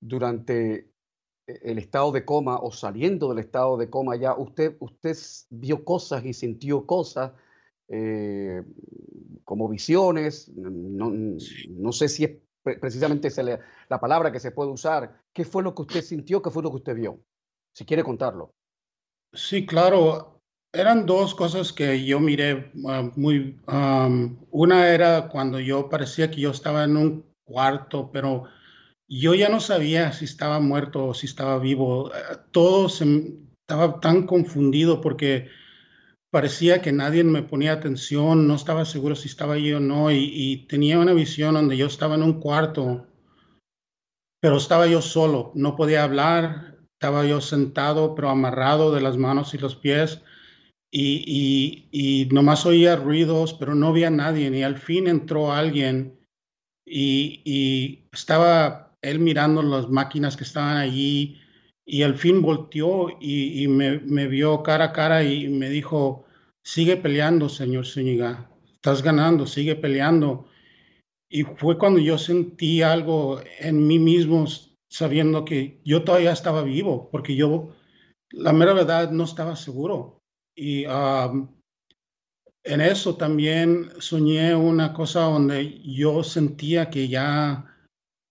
durante 0.00 0.90
el 1.46 1.78
estado 1.78 2.12
de 2.12 2.24
coma 2.24 2.58
o 2.58 2.70
saliendo 2.70 3.28
del 3.28 3.40
estado 3.40 3.76
de 3.76 3.90
coma 3.90 4.16
ya 4.16 4.34
usted, 4.34 4.76
usted 4.80 5.16
vio 5.50 5.84
cosas 5.84 6.24
y 6.24 6.32
sintió 6.32 6.86
cosas 6.86 7.32
eh, 7.88 8.62
como 9.44 9.68
visiones, 9.68 10.48
no, 10.54 11.10
no, 11.10 11.92
sé 11.92 12.08
si 12.08 12.24
es 12.24 12.38
precisamente 12.62 13.30
la 13.88 14.00
palabra 14.00 14.30
que 14.30 14.38
se 14.38 14.52
puede 14.52 14.70
usar. 14.70 15.22
¿Qué 15.32 15.44
fue 15.44 15.64
lo 15.64 15.74
que 15.74 15.82
usted 15.82 16.02
sintió? 16.02 16.40
¿Qué 16.40 16.50
fue 16.50 16.62
lo 16.62 16.70
que 16.70 16.76
usted 16.76 16.94
vio? 16.94 17.20
Si 17.74 17.84
quiere 17.84 18.04
contarlo. 18.04 18.54
Sí, 19.32 19.66
claro. 19.66 20.39
Eran 20.72 21.04
dos 21.04 21.34
cosas 21.34 21.72
que 21.72 22.04
yo 22.04 22.20
miré 22.20 22.70
ah, 22.86 23.10
muy... 23.16 23.58
una 24.50 24.88
era 24.88 25.28
cuando 25.28 25.58
yo 25.58 25.88
parecía 25.88 26.30
que 26.30 26.40
yo 26.40 26.50
estaba 26.50 26.84
en 26.84 26.96
un 26.96 27.24
cuarto, 27.44 28.10
pero 28.12 28.44
yo 29.08 29.34
ya 29.34 29.48
no 29.48 29.58
sabía 29.60 30.12
si 30.12 30.24
estaba 30.24 30.60
muerto 30.60 31.08
o 31.08 31.14
si 31.14 31.26
estaba 31.26 31.58
vivo. 31.58 32.14
Eh, 32.14 32.36
todo 32.52 32.88
se, 32.88 33.34
estaba 33.70 34.00
tan 34.00 34.26
confundido 34.26 35.00
porque 35.00 35.48
parecía 36.30 36.82
que 36.82 36.92
nadie 36.92 37.22
me 37.22 37.42
ponía 37.42 37.72
atención, 37.72 38.48
no 38.48 38.54
estaba 38.54 38.84
seguro 38.84 39.14
si 39.14 39.28
estaba 39.28 39.54
ahí 39.54 39.72
o 39.72 39.80
no, 39.80 40.10
y, 40.10 40.66
tenía 40.68 40.98
una 40.98 41.12
visión 41.12 41.54
donde 41.54 41.76
yo 41.76 41.86
estaba 41.86 42.16
en 42.16 42.22
un 42.22 42.40
cuarto, 42.40 43.06
pero 44.40 44.56
estaba 44.56 44.86
yo 44.88 45.02
solo, 45.02 45.52
no 45.54 45.76
podía 45.76 46.02
hablar, 46.02 46.78
estaba 46.94 47.24
yo 47.26 47.40
sentado, 47.40 48.14
pero 48.14 48.28
amarrado 48.28 48.92
de 48.92 49.00
las 49.00 49.16
manos 49.16 49.54
y 49.54 49.58
los 49.58 49.76
pies, 49.76 50.22
y, 50.90 51.88
y, 51.92 52.26
nomás 52.32 52.66
oía 52.66 52.96
ruidos, 52.96 53.54
pero 53.54 53.74
no 53.74 53.88
había 53.88 54.10
nadie, 54.10 54.50
y 54.56 54.62
al 54.62 54.76
fin 54.76 55.06
entró 55.06 55.52
alguien, 55.52 56.18
y, 56.84 57.42
y 57.44 58.08
estaba 58.12 58.96
él 59.02 59.20
mirando 59.20 59.62
las 59.62 59.88
máquinas 59.88 60.36
que 60.36 60.44
estaban 60.44 60.76
allí, 60.76 61.40
y 61.90 62.04
al 62.04 62.16
fin 62.16 62.40
volteó 62.40 63.08
y, 63.20 63.66
me, 63.66 64.28
vio 64.28 64.62
cara 64.62 64.86
a 64.86 64.92
cara 64.92 65.24
y 65.24 65.48
me 65.48 65.68
dijo, 65.68 66.24
sigue 66.62 66.96
peleando, 66.96 67.48
señor 67.48 67.84
Zúñiga, 67.84 68.48
estás 68.72 69.02
ganando, 69.02 69.44
sigue 69.44 69.74
peleando. 69.74 70.46
Y 71.28 71.42
fue 71.42 71.78
cuando 71.78 71.98
yo 71.98 72.16
sentí 72.16 72.82
algo 72.82 73.40
en 73.58 73.88
mí 73.88 73.98
mismo, 73.98 74.46
sabiendo 74.88 75.44
que 75.44 75.80
yo 75.84 76.04
todavía 76.04 76.30
estaba 76.30 76.62
vivo, 76.62 77.08
porque 77.10 77.34
yo, 77.34 77.74
la 78.30 78.52
mera 78.52 78.72
verdad, 78.72 79.10
no 79.10 79.24
estaba 79.24 79.56
seguro. 79.56 80.19
Y 80.60 80.84
en 80.84 82.80
eso 82.80 83.16
también 83.16 83.90
soñé 83.98 84.54
una 84.54 84.92
cosa 84.92 85.22
donde 85.22 85.80
yo 85.80 86.22
sentía 86.22 86.90
que 86.90 87.08
ya, 87.08 87.64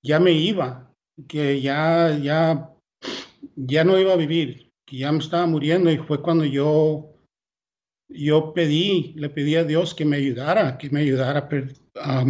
ya 0.06 0.20
me 0.20 0.34
iba, 0.34 0.94
que 1.28 1.60
ya, 1.60 2.16
ya 2.22 2.76
ya 3.56 3.84
no 3.84 4.00
iba 4.00 4.14
a 4.14 4.18
vivir, 4.18 4.72
que 4.86 4.98
ya 4.98 5.12
me 5.12 5.20
estaba 5.20 5.46
muriendo 5.46 5.92
y 5.92 5.98
fue 5.98 6.22
cuando 6.22 6.46
yo, 6.46 7.16
yo 8.10 8.54
pedí, 8.54 9.14
le 9.16 9.30
pedí 9.30 9.56
a 9.56 9.64
Dios 9.64 9.94
que 9.94 10.06
me 10.06 10.18
ayudara, 10.18 10.78
que 10.78 10.90
me 10.90 11.02
ayudara 11.02 11.50
a 11.96 12.26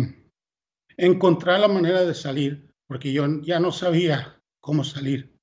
encontrar 0.98 1.60
la 1.60 1.68
manera 1.68 2.04
de 2.04 2.14
salir, 2.14 2.72
porque 2.88 3.14
yo 3.14 3.26
ya 3.42 3.60
no 3.60 3.72
sabía 3.72 4.42
cómo 4.62 4.84
salir. 4.84 5.36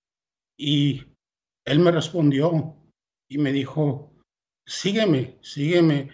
Y 0.58 1.04
él 1.64 1.78
me 1.78 1.90
respondió 1.90 2.76
y 3.28 3.38
me 3.38 3.52
dijo, 3.52 4.15
sígueme, 4.66 5.38
sígueme. 5.40 6.10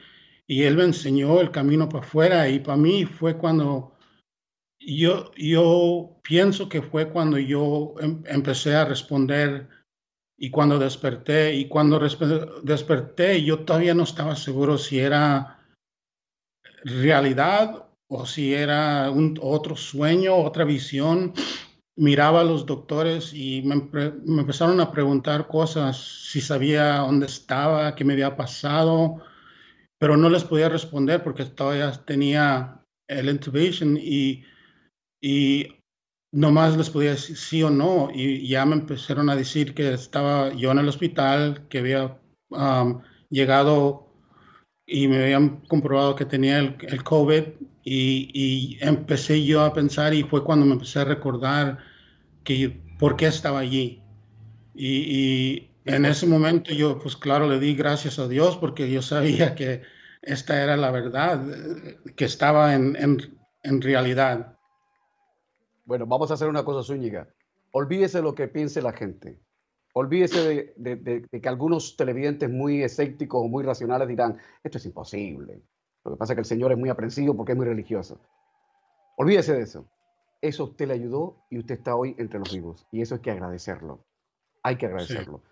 Y 0.46 0.64
él 0.64 0.76
me 0.76 0.84
enseñó 0.84 1.40
el 1.40 1.50
camino 1.50 1.88
para 1.88 2.04
afuera 2.04 2.48
y 2.48 2.58
para 2.58 2.76
mí 2.76 3.06
fue 3.06 3.38
cuando 3.38 3.92
yo, 4.78 5.30
yo 5.36 6.20
pienso 6.22 6.68
que 6.68 6.82
fue 6.82 7.08
cuando 7.08 7.38
yo 7.38 7.94
em, 8.00 8.22
empecé 8.26 8.74
a 8.74 8.84
responder 8.84 9.68
y 10.36 10.50
cuando 10.50 10.78
desperté, 10.78 11.54
y 11.54 11.68
cuando 11.68 12.00
desperté 12.62 13.44
yo 13.44 13.60
todavía 13.60 13.94
no 13.94 14.02
estaba 14.02 14.34
seguro 14.34 14.76
si 14.76 14.98
era 14.98 15.60
realidad 16.84 17.86
o 18.08 18.26
si 18.26 18.52
era 18.52 19.10
otro 19.40 19.76
sueño, 19.76 20.36
otra 20.36 20.64
visión. 20.64 21.32
Miraba 21.96 22.40
a 22.40 22.44
los 22.44 22.64
doctores 22.64 23.34
y 23.34 23.62
me, 23.62 23.74
empezaron 23.74 24.80
a 24.80 24.90
preguntar 24.90 25.46
cosas, 25.46 25.98
si 25.98 26.40
sabía 26.40 26.98
dónde 26.98 27.26
estaba, 27.26 27.94
qué 27.94 28.04
me 28.04 28.14
había 28.14 28.36
pasado, 28.36 29.22
pero 29.98 30.16
no 30.16 30.30
les 30.30 30.44
podía 30.44 30.68
responder 30.68 31.22
porque 31.22 31.44
todavía 31.44 31.92
tenía 32.04 32.82
el 33.08 33.28
intubation 33.28 33.98
y 33.98 34.44
y 35.22 35.68
nomás 36.32 36.76
les 36.76 36.90
podía 36.90 37.10
decir 37.10 37.36
sí 37.36 37.62
o 37.62 37.70
no. 37.70 38.10
Y 38.12 38.48
ya 38.48 38.66
me 38.66 38.74
empezaron 38.74 39.30
a 39.30 39.36
decir 39.36 39.74
que 39.74 39.94
estaba 39.94 40.52
yo 40.52 40.72
en 40.72 40.78
el 40.80 40.88
hospital, 40.88 41.68
que 41.68 41.78
había 41.78 42.18
llegado 43.30 44.11
y 44.86 45.08
me 45.08 45.22
habían 45.22 45.60
comprobado 45.68 46.16
que 46.16 46.24
tenía 46.24 46.58
el, 46.58 46.76
el 46.82 47.02
COVID 47.04 47.42
y, 47.84 48.30
y, 48.32 48.78
empecé 48.80 49.44
yo 49.44 49.62
a 49.64 49.72
pensar 49.72 50.14
y 50.14 50.22
fue 50.22 50.44
cuando 50.44 50.66
me 50.66 50.74
empecé 50.74 51.00
a 51.00 51.04
recordar 51.04 51.78
que 52.44 52.80
por 52.98 53.16
qué 53.16 53.26
estaba 53.26 53.60
allí. 53.60 54.02
Y, 54.74 54.88
y 54.88 55.70
en 55.84 56.04
ese 56.04 56.26
momento 56.26 56.72
yo, 56.72 56.98
pues 56.98 57.16
claro, 57.16 57.48
le 57.48 57.58
di 57.58 57.74
gracias 57.74 58.18
a 58.18 58.28
Dios 58.28 58.56
porque 58.56 58.90
yo 58.90 59.02
sabía 59.02 59.54
que 59.54 59.82
esta 60.22 60.62
era 60.62 60.76
la 60.76 60.90
verdad, 60.90 61.44
que 62.16 62.24
estaba 62.24 62.74
en, 62.74 62.96
en, 62.96 63.38
en 63.62 63.82
realidad. 63.82 64.56
Bueno, 65.84 66.06
vamos 66.06 66.30
a 66.30 66.34
hacer 66.34 66.48
una 66.48 66.64
cosa, 66.64 66.86
Zúñiga. 66.86 67.28
Olvídese 67.72 68.22
lo 68.22 68.34
que 68.34 68.46
piense 68.46 68.82
la 68.82 68.92
gente. 68.92 69.40
Olvídese 69.94 70.72
de, 70.76 71.28
que 71.40 71.48
algunos 71.48 71.96
televidentes 71.96 72.48
muy 72.48 72.82
escépticos 72.82 73.42
o 73.44 73.48
muy 73.48 73.62
racionales 73.62 74.08
dirán, 74.08 74.38
esto 74.62 74.78
es 74.78 74.86
imposible. 74.86 75.60
Lo 76.04 76.12
que 76.12 76.16
pasa 76.16 76.32
es 76.32 76.36
que 76.36 76.40
el 76.40 76.46
Señor 76.46 76.72
es 76.72 76.78
muy 76.78 76.88
aprensivo 76.88 77.36
porque 77.36 77.52
es 77.52 77.58
muy 77.58 77.66
religioso. 77.66 78.18
Olvídese 79.16 79.52
de 79.52 79.62
eso. 79.62 79.86
Eso 80.40 80.64
usted 80.64 80.88
le 80.88 80.94
ayudó 80.94 81.44
y 81.50 81.58
usted 81.58 81.74
está 81.76 81.94
hoy 81.94 82.16
entre 82.18 82.38
los 82.38 82.52
vivos. 82.52 82.86
Y 82.90 83.02
eso 83.02 83.16
hay 83.16 83.20
que 83.20 83.30
agradecerlo. 83.30 84.00
Hay 84.62 84.76
que 84.76 84.86
agradecerlo. 84.86 85.42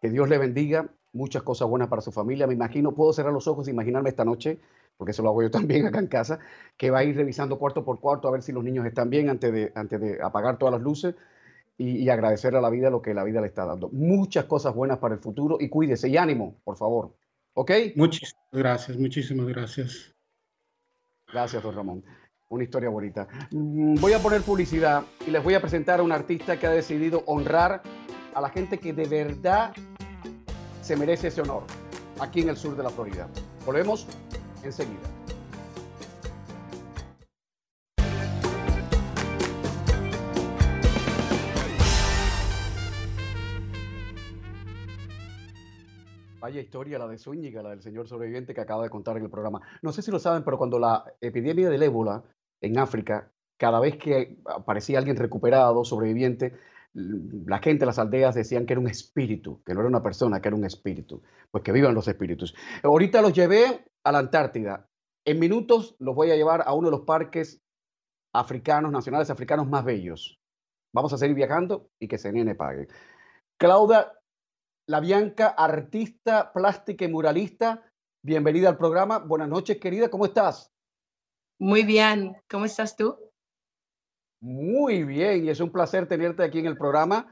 Que 0.00 0.10
Dios 0.10 0.28
le 0.28 0.38
bendiga. 0.38 0.88
Muchas 1.12 1.42
cosas 1.42 1.68
buenas 1.68 1.88
para 1.88 2.00
su 2.00 2.12
familia. 2.12 2.46
Me 2.46 2.54
imagino, 2.54 2.94
puedo 2.94 3.12
cerrar 3.12 3.32
los 3.32 3.48
ojos 3.48 3.66
e 3.66 3.72
imaginarme 3.72 4.10
esta 4.10 4.24
noche, 4.24 4.60
porque 4.96 5.10
eso 5.10 5.22
lo 5.22 5.30
hago 5.30 5.42
yo 5.42 5.50
también 5.50 5.86
acá 5.86 5.98
en 5.98 6.06
casa, 6.06 6.38
que 6.76 6.90
va 6.90 6.98
a 6.98 7.04
ir 7.04 7.16
revisando 7.16 7.58
cuarto 7.58 7.84
por 7.84 7.98
cuarto 7.98 8.28
a 8.28 8.30
ver 8.30 8.42
si 8.42 8.52
los 8.52 8.62
niños 8.62 8.86
están 8.86 9.10
bien 9.10 9.28
antes 9.28 9.52
de, 9.52 9.72
antes 9.74 10.00
de 10.00 10.22
apagar 10.22 10.58
todas 10.58 10.72
las 10.72 10.82
luces 10.82 11.16
y, 11.78 12.08
agradecer 12.08 12.56
a 12.56 12.60
la 12.60 12.70
vida 12.70 12.90
lo 12.90 13.00
que 13.00 13.14
la 13.14 13.22
vida 13.22 13.40
le 13.40 13.46
está 13.46 13.64
dando. 13.64 13.88
Muchas 13.90 14.46
cosas 14.46 14.74
buenas 14.74 14.98
para 14.98 15.14
el 15.14 15.20
futuro 15.20 15.58
y 15.60 15.68
cuídese 15.68 16.08
y 16.08 16.16
ánimo, 16.16 16.56
por 16.64 16.76
favor. 16.76 17.14
¿Ok? 17.54 17.70
Muchísimas 17.94 18.44
gracias, 18.52 18.98
muchísimas 18.98 19.46
gracias. 19.46 20.14
Gracias, 21.32 21.62
don 21.62 21.74
Ramón. 21.74 22.04
Una 22.48 22.64
historia 22.64 22.88
bonita. 22.88 23.28
Mm, 23.52 23.94
voy 24.00 24.12
a 24.12 24.18
poner 24.18 24.42
publicidad 24.42 25.04
y 25.26 25.30
les 25.30 25.42
voy 25.42 25.54
a 25.54 25.60
presentar 25.60 26.00
a 26.00 26.02
un 26.02 26.12
artista 26.12 26.58
que 26.58 26.66
ha 26.66 26.70
decidido 26.70 27.22
honrar 27.26 27.82
a 28.34 28.40
la 28.40 28.48
gente 28.48 28.78
que 28.78 28.92
de 28.92 29.06
verdad 29.06 29.72
se 30.82 30.96
merece 30.96 31.28
ese 31.28 31.42
honor 31.42 31.62
aquí 32.20 32.40
en 32.40 32.48
el 32.48 32.56
sur 32.56 32.76
de 32.76 32.82
la 32.82 32.90
Florida. 32.90 33.28
Volvemos 33.64 34.06
enseguida. 34.64 35.17
Vaya 46.48 46.62
historia 46.62 46.98
la 46.98 47.06
de 47.06 47.18
Zúñiga, 47.18 47.62
la 47.62 47.68
del 47.68 47.82
señor 47.82 48.08
sobreviviente 48.08 48.54
que 48.54 48.62
acaba 48.62 48.82
de 48.82 48.88
contar 48.88 49.18
en 49.18 49.24
el 49.24 49.28
programa. 49.28 49.60
No 49.82 49.92
sé 49.92 50.00
si 50.00 50.10
lo 50.10 50.18
saben, 50.18 50.44
pero 50.44 50.56
cuando 50.56 50.78
la 50.78 51.04
epidemia 51.20 51.68
del 51.68 51.82
ébola 51.82 52.24
en 52.62 52.78
África, 52.78 53.30
cada 53.58 53.78
vez 53.80 53.98
que 53.98 54.38
aparecía 54.46 54.96
alguien 54.96 55.18
recuperado, 55.18 55.84
sobreviviente, 55.84 56.54
la 56.94 57.58
gente, 57.58 57.84
las 57.84 57.98
aldeas 57.98 58.34
decían 58.34 58.64
que 58.64 58.72
era 58.72 58.80
un 58.80 58.88
espíritu, 58.88 59.62
que 59.62 59.74
no 59.74 59.80
era 59.80 59.90
una 59.90 60.02
persona, 60.02 60.40
que 60.40 60.48
era 60.48 60.56
un 60.56 60.64
espíritu. 60.64 61.22
Pues 61.50 61.62
que 61.62 61.70
vivan 61.70 61.94
los 61.94 62.08
espíritus. 62.08 62.54
Ahorita 62.82 63.20
los 63.20 63.34
llevé 63.34 63.84
a 64.02 64.10
la 64.10 64.20
Antártida. 64.20 64.88
En 65.26 65.38
minutos 65.38 65.96
los 65.98 66.14
voy 66.14 66.30
a 66.30 66.36
llevar 66.36 66.62
a 66.64 66.72
uno 66.72 66.88
de 66.88 66.92
los 66.92 67.04
parques 67.04 67.60
africanos, 68.32 68.90
nacionales 68.90 69.28
africanos 69.28 69.68
más 69.68 69.84
bellos. 69.84 70.40
Vamos 70.94 71.12
a 71.12 71.18
seguir 71.18 71.36
viajando 71.36 71.90
y 72.00 72.08
que 72.08 72.16
viene 72.32 72.54
pague. 72.54 72.88
Claudia 73.58 74.17
la 74.88 75.00
Bianca, 75.00 75.48
artista, 75.48 76.50
plástica 76.50 77.04
y 77.04 77.08
muralista. 77.08 77.82
Bienvenida 78.22 78.70
al 78.70 78.78
programa. 78.78 79.18
Buenas 79.18 79.48
noches, 79.48 79.76
querida. 79.76 80.08
¿Cómo 80.08 80.24
estás? 80.24 80.72
Muy 81.58 81.82
bien. 81.82 82.34
¿Cómo 82.48 82.64
estás 82.64 82.96
tú? 82.96 83.14
Muy 84.40 85.04
bien. 85.04 85.44
Y 85.44 85.50
es 85.50 85.60
un 85.60 85.70
placer 85.70 86.08
tenerte 86.08 86.42
aquí 86.42 86.60
en 86.60 86.66
el 86.66 86.78
programa. 86.78 87.26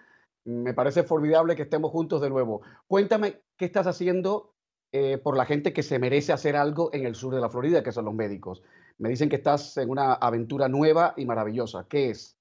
Me 0.44 0.74
parece 0.74 1.02
formidable 1.02 1.56
que 1.56 1.62
estemos 1.62 1.90
juntos 1.92 2.20
de 2.20 2.28
nuevo. 2.28 2.60
Cuéntame 2.86 3.40
qué 3.56 3.64
estás 3.64 3.86
haciendo 3.86 4.54
eh, 4.92 5.16
por 5.16 5.34
la 5.34 5.46
gente 5.46 5.72
que 5.72 5.82
se 5.82 5.98
merece 5.98 6.34
hacer 6.34 6.56
algo 6.56 6.90
en 6.92 7.06
el 7.06 7.14
sur 7.14 7.34
de 7.34 7.40
la 7.40 7.48
Florida, 7.48 7.82
que 7.82 7.90
son 7.90 8.04
los 8.04 8.14
médicos. 8.14 8.62
Me 8.98 9.08
dicen 9.08 9.30
que 9.30 9.36
estás 9.36 9.78
en 9.78 9.88
una 9.88 10.12
aventura 10.12 10.68
nueva 10.68 11.14
y 11.16 11.24
maravillosa. 11.24 11.86
¿Qué 11.88 12.10
es? 12.10 12.35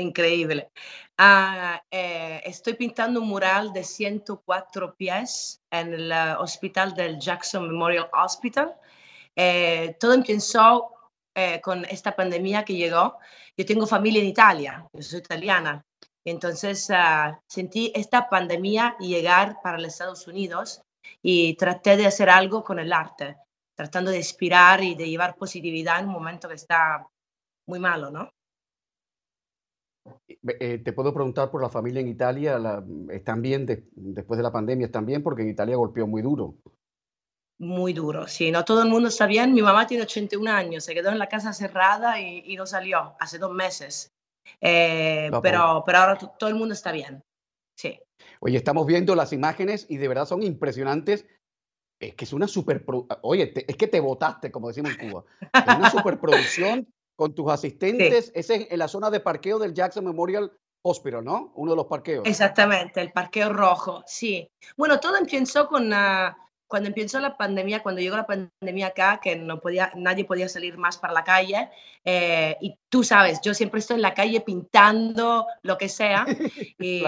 Increíble. 0.00 0.70
Ah, 1.16 1.82
eh, 1.90 2.40
estoy 2.44 2.74
pintando 2.74 3.20
un 3.20 3.28
mural 3.28 3.72
de 3.72 3.84
104 3.84 4.94
pies 4.94 5.60
en 5.70 5.94
el 5.94 6.12
hospital 6.38 6.94
del 6.94 7.18
Jackson 7.18 7.68
Memorial 7.68 8.08
Hospital. 8.12 8.74
Eh, 9.34 9.96
todo 10.00 10.14
empezó 10.14 10.92
eh, 11.34 11.60
con 11.60 11.84
esta 11.86 12.14
pandemia 12.14 12.64
que 12.64 12.74
llegó. 12.74 13.18
Yo 13.56 13.66
tengo 13.66 13.86
familia 13.86 14.22
en 14.22 14.28
Italia, 14.28 14.88
yo 14.92 15.02
soy 15.02 15.20
italiana. 15.20 15.84
Entonces 16.24 16.88
ah, 16.90 17.40
sentí 17.46 17.92
esta 17.94 18.28
pandemia 18.28 18.96
llegar 18.98 19.56
para 19.62 19.78
los 19.78 19.88
Estados 19.88 20.26
Unidos 20.26 20.82
y 21.22 21.54
traté 21.56 21.96
de 21.96 22.06
hacer 22.06 22.30
algo 22.30 22.62
con 22.64 22.78
el 22.78 22.92
arte, 22.92 23.36
tratando 23.74 24.10
de 24.10 24.18
inspirar 24.18 24.82
y 24.82 24.94
de 24.94 25.08
llevar 25.08 25.36
positividad 25.36 26.00
en 26.00 26.06
un 26.06 26.12
momento 26.12 26.48
que 26.48 26.54
está 26.54 27.06
muy 27.66 27.78
malo, 27.78 28.10
¿no? 28.10 28.30
Eh, 30.28 30.78
te 30.78 30.92
puedo 30.92 31.12
preguntar 31.12 31.50
por 31.50 31.62
la 31.62 31.68
familia 31.68 32.00
en 32.00 32.08
Italia, 32.08 32.58
¿están 33.10 33.42
bien 33.42 33.66
después 33.66 34.36
de 34.36 34.42
la 34.42 34.52
pandemia? 34.52 34.86
¿Están 34.86 35.06
bien? 35.06 35.22
Porque 35.22 35.42
en 35.42 35.50
Italia 35.50 35.76
golpeó 35.76 36.06
muy 36.06 36.22
duro. 36.22 36.56
Muy 37.60 37.92
duro, 37.92 38.28
sí, 38.28 38.52
no 38.52 38.64
todo 38.64 38.82
el 38.82 38.88
mundo 38.88 39.08
está 39.08 39.26
bien. 39.26 39.52
Mi 39.52 39.62
mamá 39.62 39.86
tiene 39.86 40.04
81 40.04 40.48
años, 40.50 40.84
se 40.84 40.94
quedó 40.94 41.10
en 41.10 41.18
la 41.18 41.28
casa 41.28 41.52
cerrada 41.52 42.20
y, 42.20 42.54
no 42.56 42.66
salió 42.66 43.16
hace 43.18 43.38
dos 43.38 43.52
meses. 43.52 44.12
Eh, 44.60 45.30
pero, 45.42 45.82
pero 45.84 45.98
ahora 45.98 46.16
todo 46.16 46.48
el 46.48 46.56
mundo 46.56 46.72
está 46.72 46.92
bien, 46.92 47.22
sí. 47.76 47.98
Oye, 48.40 48.56
estamos 48.56 48.86
viendo 48.86 49.14
las 49.14 49.32
imágenes 49.32 49.86
y 49.88 49.96
de 49.96 50.08
verdad 50.08 50.26
son 50.26 50.42
impresionantes. 50.42 51.26
Es 52.00 52.14
que 52.14 52.24
es 52.24 52.32
una 52.32 52.46
super... 52.46 52.84
Oye, 53.22 53.52
es 53.66 53.76
que 53.76 53.88
te 53.88 53.98
votaste, 53.98 54.52
como 54.52 54.68
decimos 54.68 54.92
en 54.98 55.10
Cuba. 55.10 55.24
Es 55.40 55.76
una 55.76 55.90
superproducción 55.90 56.86
con 57.18 57.34
tus 57.34 57.50
asistentes. 57.50 58.30
Ese 58.32 58.54
es 58.54 58.66
en 58.70 58.78
la 58.78 58.86
zona 58.86 59.10
de 59.10 59.18
parqueo 59.18 59.58
del 59.58 59.74
Jackson 59.74 60.04
Memorial 60.04 60.52
Hospital, 60.82 61.24
¿no? 61.24 61.52
Uno 61.56 61.72
de 61.72 61.76
los 61.76 61.86
parqueos. 61.86 62.24
Exactamente, 62.24 63.00
el 63.00 63.10
parqueo 63.10 63.52
rojo, 63.52 64.04
sí. 64.06 64.48
Bueno, 64.76 65.00
todo 65.00 65.16
empezó 65.16 65.66
con 65.66 65.92
cuando 66.68 66.88
empezó 66.88 67.18
la 67.18 67.36
pandemia, 67.36 67.82
cuando 67.82 68.00
llegó 68.00 68.16
la 68.16 68.26
pandemia 68.26 68.88
acá, 68.88 69.18
que 69.20 69.34
no 69.34 69.58
podía, 69.58 69.90
nadie 69.96 70.26
podía 70.26 70.48
salir 70.48 70.78
más 70.78 70.98
para 70.98 71.12
la 71.12 71.24
calle. 71.24 71.68
Eh, 72.04 72.56
y 72.60 72.76
tú 72.88 73.02
sabes, 73.02 73.40
yo 73.42 73.52
siempre 73.52 73.80
estoy 73.80 73.96
en 73.96 74.02
la 74.02 74.14
calle 74.14 74.40
pintando 74.40 75.44
lo 75.62 75.76
que 75.76 75.88
sea. 75.88 76.24
Y 76.78 77.02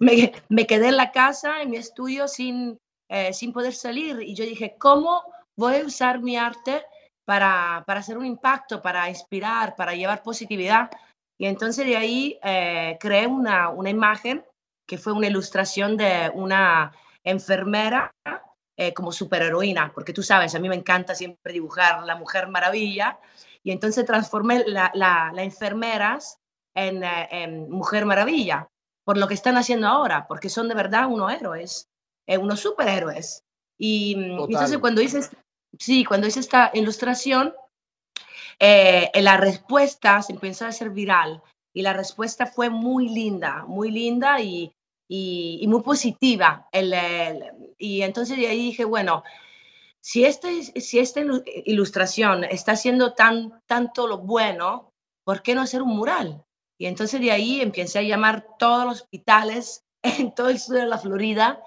me, 0.00 0.32
me, 0.48 0.66
quedé 0.66 0.88
en 0.88 0.96
la 0.96 1.12
casa, 1.12 1.60
en 1.60 1.68
mi 1.68 1.76
estudio, 1.76 2.28
sin, 2.28 2.78
eh, 3.10 3.34
sin 3.34 3.52
poder 3.52 3.74
salir. 3.74 4.22
Y 4.22 4.34
yo 4.34 4.46
dije, 4.46 4.76
¿cómo 4.78 5.22
voy 5.54 5.76
a 5.76 5.84
usar 5.84 6.22
mi 6.22 6.38
arte? 6.38 6.82
Para, 7.30 7.84
para 7.86 8.00
hacer 8.00 8.18
un 8.18 8.26
impacto, 8.26 8.82
para 8.82 9.08
inspirar, 9.08 9.76
para 9.76 9.94
llevar 9.94 10.20
positividad. 10.20 10.90
Y 11.38 11.46
entonces 11.46 11.86
de 11.86 11.96
ahí 11.96 12.40
eh, 12.42 12.98
creé 12.98 13.28
una, 13.28 13.68
una 13.68 13.88
imagen 13.88 14.44
que 14.84 14.98
fue 14.98 15.12
una 15.12 15.28
ilustración 15.28 15.96
de 15.96 16.32
una 16.34 16.90
enfermera 17.22 18.12
eh, 18.76 18.92
como 18.94 19.12
superheroína, 19.12 19.92
porque 19.94 20.12
tú 20.12 20.24
sabes, 20.24 20.56
a 20.56 20.58
mí 20.58 20.68
me 20.68 20.74
encanta 20.74 21.14
siempre 21.14 21.52
dibujar 21.52 22.02
la 22.02 22.16
Mujer 22.16 22.48
Maravilla, 22.48 23.20
y 23.62 23.70
entonces 23.70 24.04
transformé 24.04 24.64
las 24.66 24.90
la, 24.94 25.30
la 25.32 25.44
enfermeras 25.44 26.40
en, 26.74 27.04
eh, 27.04 27.28
en, 27.30 27.70
Mujer 27.70 28.06
Maravilla, 28.06 28.66
por 29.04 29.16
lo 29.16 29.28
que 29.28 29.34
están 29.34 29.56
haciendo 29.56 29.86
ahora, 29.86 30.26
porque 30.26 30.48
son 30.48 30.66
de 30.66 30.74
verdad 30.74 31.06
unos 31.06 31.32
héroes, 31.32 31.86
eh, 32.26 32.38
unos 32.38 32.58
superhéroes. 32.58 33.44
Y, 33.78 34.16
y 34.16 34.52
entonces 34.52 34.78
cuando 34.78 35.00
hice 35.00 35.20
sí, 35.78 36.04
cuando 36.04 36.26
hice 36.26 36.40
esta 36.40 36.70
ilustración, 36.74 37.54
eh, 38.58 39.10
la 39.14 39.36
respuesta 39.36 40.20
se 40.22 40.32
empezó 40.32 40.66
a 40.66 40.68
hacer 40.68 40.90
viral 40.90 41.42
y 41.72 41.82
la 41.82 41.92
respuesta 41.92 42.46
fue 42.46 42.68
muy 42.68 43.08
linda, 43.08 43.64
muy 43.66 43.90
linda 43.90 44.40
y, 44.40 44.74
muy 45.08 45.82
positiva. 45.82 46.68
y 47.78 48.02
entonces 48.02 48.36
de 48.36 48.48
ahí 48.48 48.64
dije, 48.66 48.84
bueno, 48.84 49.22
si, 50.00 50.24
este, 50.24 50.60
esta 50.74 51.20
ilustración 51.64 52.44
está 52.44 52.72
haciendo 52.72 53.14
tan, 53.14 53.62
tanto 53.66 54.06
lo 54.06 54.18
bueno, 54.18 54.92
¿por 55.24 55.42
qué 55.42 55.54
no 55.54 55.62
hacer 55.62 55.82
un 55.82 55.96
mural? 55.96 56.44
Y 56.78 56.86
entonces 56.86 57.20
de 57.20 57.30
ahí 57.30 57.60
empecé 57.60 57.98
a 57.98 58.02
llamar 58.02 58.46
todos 58.58 58.86
los 58.86 59.02
hospitales 59.02 59.84
en 60.02 60.34
todo 60.34 60.48
el 60.48 60.58
sur 60.58 60.76
de 60.76 60.86
la 60.86 60.98
Florida 60.98 61.62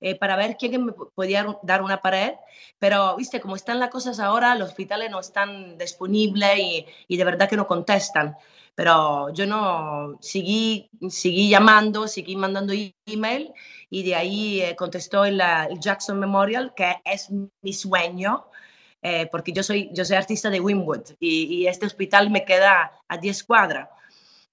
eh, 0.00 0.14
para 0.14 0.36
ver 0.36 0.56
quién 0.58 0.84
me 0.84 0.92
podía 0.92 1.46
dar 1.62 1.82
una 1.82 2.00
pared, 2.00 2.34
pero, 2.78 3.16
viste, 3.16 3.40
como 3.40 3.56
están 3.56 3.80
las 3.80 3.90
cosas 3.90 4.20
ahora, 4.20 4.54
los 4.54 4.68
hospitales 4.68 5.10
no 5.10 5.20
están 5.20 5.76
disponibles 5.78 6.58
y, 6.58 6.86
y 7.08 7.16
de 7.16 7.24
verdad 7.24 7.48
que 7.48 7.56
no 7.56 7.66
contestan. 7.66 8.36
Pero 8.74 9.30
yo 9.34 9.44
no, 9.46 10.18
seguí, 10.20 10.88
seguí 11.08 11.48
llamando, 11.48 12.06
seguí 12.06 12.36
mandando 12.36 12.72
email 13.06 13.52
y 13.90 14.04
de 14.04 14.14
ahí 14.14 14.60
eh, 14.62 14.76
contestó 14.76 15.24
el, 15.24 15.40
el, 15.40 15.80
Jackson 15.80 16.20
Memorial, 16.20 16.72
que 16.76 16.96
es 17.04 17.28
mi 17.62 17.72
sueño. 17.72 18.46
Eh, 19.02 19.28
porque 19.30 19.52
yo 19.52 19.62
soy, 19.62 19.90
yo 19.92 20.04
soy 20.04 20.16
artista 20.16 20.50
de 20.50 20.60
Wynwood 20.60 21.10
y, 21.20 21.44
y 21.44 21.66
este 21.68 21.86
hospital 21.86 22.30
me 22.30 22.44
queda 22.44 22.92
a 23.08 23.16
10 23.16 23.44
cuadras. 23.44 23.88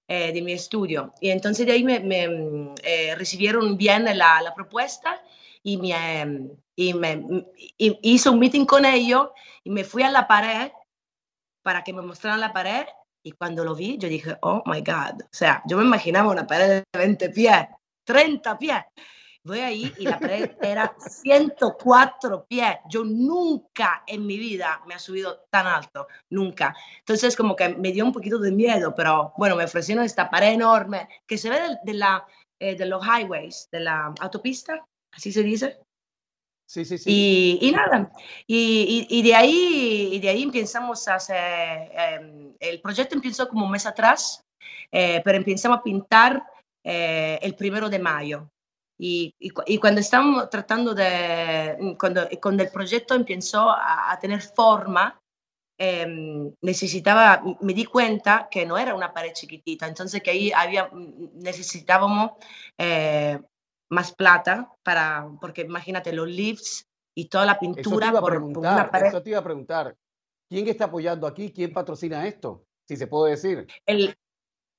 Eh, 0.08 0.32
de 0.32 0.40
mi 0.40 0.52
estudio. 0.52 1.12
Y 1.20 1.30
entonces 1.30 1.66
de 1.66 1.72
ahí 1.72 1.82
me, 1.82 1.98
me 1.98 2.74
eh, 2.84 3.16
recibieron 3.16 3.76
bien 3.76 4.04
la, 4.04 4.40
la, 4.40 4.54
propuesta 4.54 5.20
y 5.64 5.78
me, 5.78 6.20
em, 6.20 6.50
y 6.76 6.94
me 6.94 7.44
y 7.76 7.98
hice 8.02 8.30
un 8.30 8.38
meeting 8.38 8.66
con 8.66 8.84
ellos 8.84 9.30
y 9.64 9.70
me 9.70 9.82
fui 9.82 10.04
a 10.04 10.10
la 10.12 10.28
pared 10.28 10.70
para 11.62 11.82
que 11.82 11.92
me 11.92 12.02
mostraran 12.02 12.38
la 12.38 12.52
pared 12.52 12.86
y 13.24 13.32
cuando 13.32 13.64
lo 13.64 13.74
vi 13.74 13.98
yo 13.98 14.08
dije, 14.08 14.36
oh 14.42 14.62
my 14.64 14.80
God, 14.80 15.22
o 15.22 15.28
sea, 15.32 15.60
yo 15.66 15.76
me 15.76 15.82
imaginaba 15.82 16.30
una 16.30 16.46
pared 16.46 16.68
de 16.68 16.84
20 16.96 17.30
pies 17.30 17.66
30 18.04 18.58
pies. 18.58 18.84
Voy 19.46 19.60
ahí 19.60 19.92
y 19.98 20.04
la 20.04 20.18
pared 20.18 20.50
era 20.60 20.92
104 20.98 22.46
pies. 22.48 22.78
Yo 22.90 23.04
nunca 23.04 24.02
en 24.04 24.26
mi 24.26 24.38
vida 24.38 24.82
me 24.88 24.94
ha 24.94 24.98
subido 24.98 25.44
tan 25.50 25.68
alto, 25.68 26.08
nunca. 26.30 26.74
Entonces 26.98 27.36
como 27.36 27.54
que 27.54 27.68
me 27.68 27.92
dio 27.92 28.04
un 28.04 28.12
poquito 28.12 28.40
de 28.40 28.50
miedo, 28.50 28.92
pero 28.96 29.32
bueno, 29.36 29.54
me 29.54 29.62
ofrecieron 29.62 30.04
esta 30.04 30.28
pared 30.28 30.52
enorme 30.52 31.08
que 31.28 31.38
se 31.38 31.48
ve 31.48 31.78
de, 31.84 31.94
la, 31.94 32.26
eh, 32.60 32.74
de 32.74 32.86
los 32.86 33.00
highways, 33.06 33.68
de 33.70 33.80
la 33.80 34.12
autopista, 34.18 34.84
así 35.14 35.30
se 35.30 35.44
dice. 35.44 35.78
Sí, 36.68 36.84
sí, 36.84 36.98
sí. 36.98 37.58
Y, 37.62 37.70
nada, 37.70 38.10
y, 38.48 39.06
y, 39.08 39.22
de 39.22 39.34
ahí, 39.36 40.08
y 40.14 40.18
de 40.18 40.28
ahí 40.28 40.42
empezamos 40.42 41.06
a 41.06 41.14
hacer, 41.14 41.92
em, 41.94 42.52
el 42.58 42.80
proyecto 42.80 43.14
empezó 43.14 43.48
como 43.48 43.66
un 43.66 43.70
mes 43.70 43.86
atrás, 43.86 44.40
eh, 44.90 45.22
pero 45.24 45.38
empezamos 45.38 45.78
a 45.78 45.82
pintar 45.84 46.42
eh, 46.82 47.38
el 47.40 47.54
primero 47.54 47.88
de 47.88 48.00
mayo. 48.00 48.50
Y, 48.98 49.34
y, 49.38 49.78
cuando 49.78 50.00
estábamos 50.00 50.48
tratando 50.48 50.94
de, 50.94 51.76
mm, 51.78 51.94
cuando, 51.96 52.26
cuando 52.40 52.62
el 52.62 52.70
proyecto 52.70 53.14
empezó 53.14 53.70
a, 53.70 54.18
tener 54.20 54.40
forma, 54.40 55.20
em, 55.78 56.50
necesitaba, 56.62 57.42
me 57.60 57.74
di 57.74 57.84
cuenta 57.84 58.48
que 58.50 58.64
no 58.64 58.78
era 58.78 58.94
una 58.94 59.12
pared 59.12 59.32
chiquitita, 59.34 59.86
entonces 59.86 60.22
que 60.22 60.30
ahí 60.30 60.50
había, 60.50 60.88
mm, 60.90 61.38
necesitábamos 61.40 62.32
eh, 62.78 63.38
más 63.90 64.12
plata 64.12 64.72
para, 64.82 65.28
porque 65.40 65.62
imagínate 65.62 66.12
los 66.12 66.28
lifts 66.28 66.86
y 67.14 67.26
toda 67.26 67.44
la 67.44 67.58
pintura 67.58 68.12
por, 68.12 68.36
una 68.42 68.90
pared. 68.90 69.08
Eso 69.08 69.22
te 69.22 69.30
iba 69.30 69.40
a 69.40 69.44
preguntar, 69.44 69.94
¿quién 70.48 70.66
está 70.68 70.86
apoyando 70.86 71.26
aquí? 71.26 71.52
¿Quién 71.52 71.72
patrocina 71.72 72.26
esto? 72.26 72.64
Si 72.88 72.96
se 72.96 73.06
puede 73.06 73.32
decir. 73.32 73.66
El, 73.84 74.16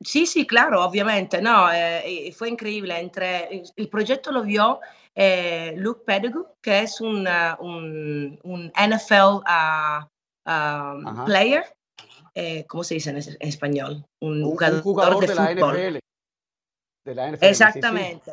sí, 0.02 0.26
sí, 0.26 0.46
claro, 0.46 0.84
obviamente, 0.84 1.42
no, 1.42 1.72
eh, 1.72 2.34
fue 2.36 2.50
increíble. 2.50 3.00
Entre, 3.00 3.64
el 3.76 3.90
proyecto 3.90 4.32
lo 4.32 4.44
vio 4.44 4.80
eh, 5.16 5.74
Luke 5.78 6.04
Pettigrew, 6.06 6.48
que 6.62 6.82
es 6.82 7.02
un, 7.02 7.28
un, 7.60 8.40
un 8.44 8.68
NFL 8.68 9.42
ah, 9.46 10.08
ah, 10.46 11.24
player, 11.26 11.66
eh, 12.36 12.66
¿cómo 12.68 12.84
se 12.84 12.94
dice 12.96 13.10
en, 13.10 13.18
español? 13.40 14.06
Un, 14.22 14.44
jugador, 14.44 15.26
de, 15.26 15.34
la 15.34 15.54
NFL. 15.54 15.98
De 17.04 17.16
la 17.16 17.32
NFL. 17.32 17.46
Exactamente. 17.46 18.32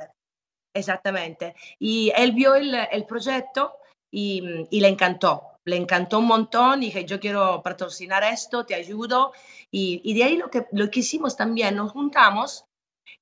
Exactamente. 0.77 1.55
Y 1.79 2.13
él 2.17 2.33
vio 2.33 2.55
el, 2.55 2.75
el 2.75 3.07
proyecto 3.07 3.79
y, 4.13 4.67
y, 4.71 4.81
le 4.81 4.89
encantó. 4.89 5.54
Le 5.65 5.77
encantó 5.77 6.19
un 6.19 6.27
montón 6.27 6.81
dije, 6.81 7.05
yo 7.05 7.21
quiero 7.21 7.63
patrocinar 7.63 8.23
esto, 8.25 8.67
te 8.67 8.75
ayudo. 8.75 9.33
Y, 9.71 10.01
y, 10.05 10.15
de 10.15 10.25
ahí 10.25 10.37
lo 10.37 10.51
que, 10.51 10.67
lo 10.73 10.91
que 10.91 11.01
hicimos 11.01 11.37
también, 11.37 11.77
nos 11.77 11.93
juntamos 11.93 12.67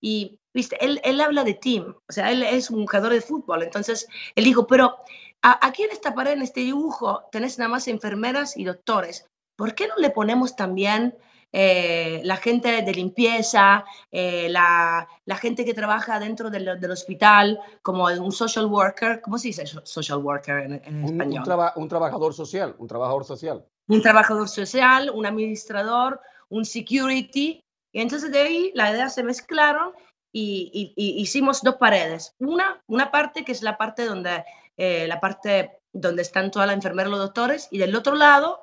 y, 0.00 0.40
viste, 0.52 0.76
él, 0.85 1.00
él 1.05 1.20
habla 1.20 1.44
de 1.44 1.55
team, 1.55 1.96
o 2.09 2.12
sea, 2.12 2.31
él 2.33 2.42
es 2.42 2.70
un 2.70 2.87
jugador 2.87 3.12
de 3.12 3.20
fútbol. 3.20 3.62
Entonces, 3.62 4.09
él 4.35 4.44
dijo, 4.44 4.66
pero 4.66 4.96
aquí 5.42 5.85
en 5.85 5.92
esta 5.92 6.14
pared, 6.14 6.33
en 6.33 6.42
este 6.42 6.61
dibujo, 6.61 7.22
tenés 7.31 7.59
nada 7.59 7.68
más 7.68 7.88
enfermeras 7.88 8.57
y 8.57 8.64
doctores. 8.64 9.26
¿Por 9.57 9.74
qué 9.74 9.87
no 9.87 9.94
le 9.96 10.11
ponemos 10.11 10.57
también 10.57 11.16
eh, 11.52 12.22
la 12.24 12.36
gente 12.36 12.80
de 12.80 12.94
limpieza, 12.94 13.84
eh, 14.10 14.48
la, 14.48 15.06
la, 15.26 15.36
gente 15.36 15.66
que 15.66 15.74
trabaja 15.74 16.18
dentro 16.18 16.48
del, 16.48 16.80
del, 16.80 16.90
hospital, 16.90 17.60
como 17.82 18.04
un 18.04 18.32
social 18.32 18.66
worker, 18.66 19.20
¿cómo 19.20 19.36
se 19.36 19.48
dice 19.48 19.66
social 19.84 20.18
worker 20.20 20.60
en, 20.60 20.82
en 20.84 21.04
un, 21.04 21.04
español? 21.04 21.44
Un, 21.76 21.88
trabajador 21.88 22.32
social, 22.32 22.74
un 22.78 22.88
trabajador 22.88 23.24
social. 23.26 23.66
Un 23.88 24.00
trabajador 24.00 24.48
social, 24.48 25.10
un 25.14 25.26
administrador, 25.26 26.20
un 26.48 26.64
security. 26.64 27.60
Y 27.92 28.00
entonces 28.00 28.32
de 28.32 28.40
ahí 28.40 28.72
la 28.74 28.90
idea 28.90 29.10
se 29.10 29.22
mezclaron 29.22 29.92
y, 30.32 30.94
y, 30.96 31.20
hicimos 31.20 31.60
dos 31.62 31.76
paredes. 31.76 32.34
Una, 32.38 32.82
una 32.86 33.10
parte 33.10 33.44
que 33.44 33.52
es 33.52 33.62
la 33.62 33.76
parte 33.76 34.06
donde, 34.06 34.42
eh, 34.78 35.06
la 35.06 35.20
parte 35.20 35.80
donde 35.92 36.22
están 36.22 36.50
todas 36.50 36.66
las 36.66 36.76
enfermeras 36.76 37.08
y 37.08 37.10
los 37.10 37.20
doctores, 37.20 37.68
y 37.70 37.76
del 37.76 37.94
otro 37.94 38.14
lado 38.14 38.60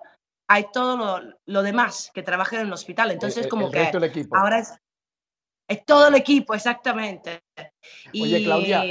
hay 0.50 0.66
todo 0.74 0.98
lo, 0.98 1.36
lo 1.46 1.62
demás 1.62 2.12
que 2.14 2.24
trabaja 2.24 2.60
en 2.60 2.68
el 2.68 2.74
hospital. 2.74 3.12
Entonces, 3.12 3.48
como 3.48 3.70
que 3.70 3.92
ahora 4.32 4.60
es, 4.60 4.74
es, 5.68 5.86
todo 5.86 6.08
el 6.08 6.16
equipo, 6.16 6.56
exactamente. 6.56 7.44
Oye, 8.14 8.44
Claudia, 8.44 8.82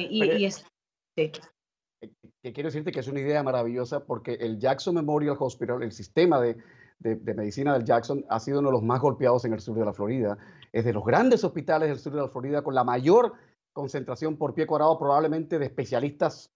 que 1.16 2.53
quiero 2.53 2.68
decirte 2.68 2.92
que 2.92 3.01
es 3.01 3.09
una 3.09 3.18
idea 3.18 3.42
maravillosa 3.42 4.05
porque 4.05 4.35
el 4.35 4.61
Jackson 4.61 4.94
Memorial 4.94 5.37
Hospital, 5.38 5.83
el 5.83 5.90
sistema 5.90 6.40
de, 6.40 6.57
de, 7.01 7.16
de, 7.16 7.35
medicina 7.35 7.73
del 7.73 7.85
Jackson, 7.85 8.25
ha 8.29 8.38
sido 8.38 8.61
uno 8.61 8.68
de 8.68 8.75
los 8.75 8.85
más 8.85 9.01
golpeados 9.01 9.44
en 9.44 9.53
el 9.53 9.61
sur 9.61 9.77
de 9.77 9.85
la 9.85 9.92
Florida. 9.92 10.38
Es 10.73 10.85
de 10.85 10.92
los 10.92 11.05
grandes 11.05 11.42
hospitales 11.42 11.88
del 11.88 11.99
sur 11.99 12.12
de 12.12 12.21
la 12.21 12.29
Florida 12.29 12.62
con 12.62 12.77
la 12.77 12.85
mayor 12.85 13.33
concentración 13.73 14.37
por 14.37 14.55
pie 14.55 14.68
cuadrado 14.68 14.97
probablemente 14.97 15.59
de 15.59 15.66
especialistas 15.66 16.53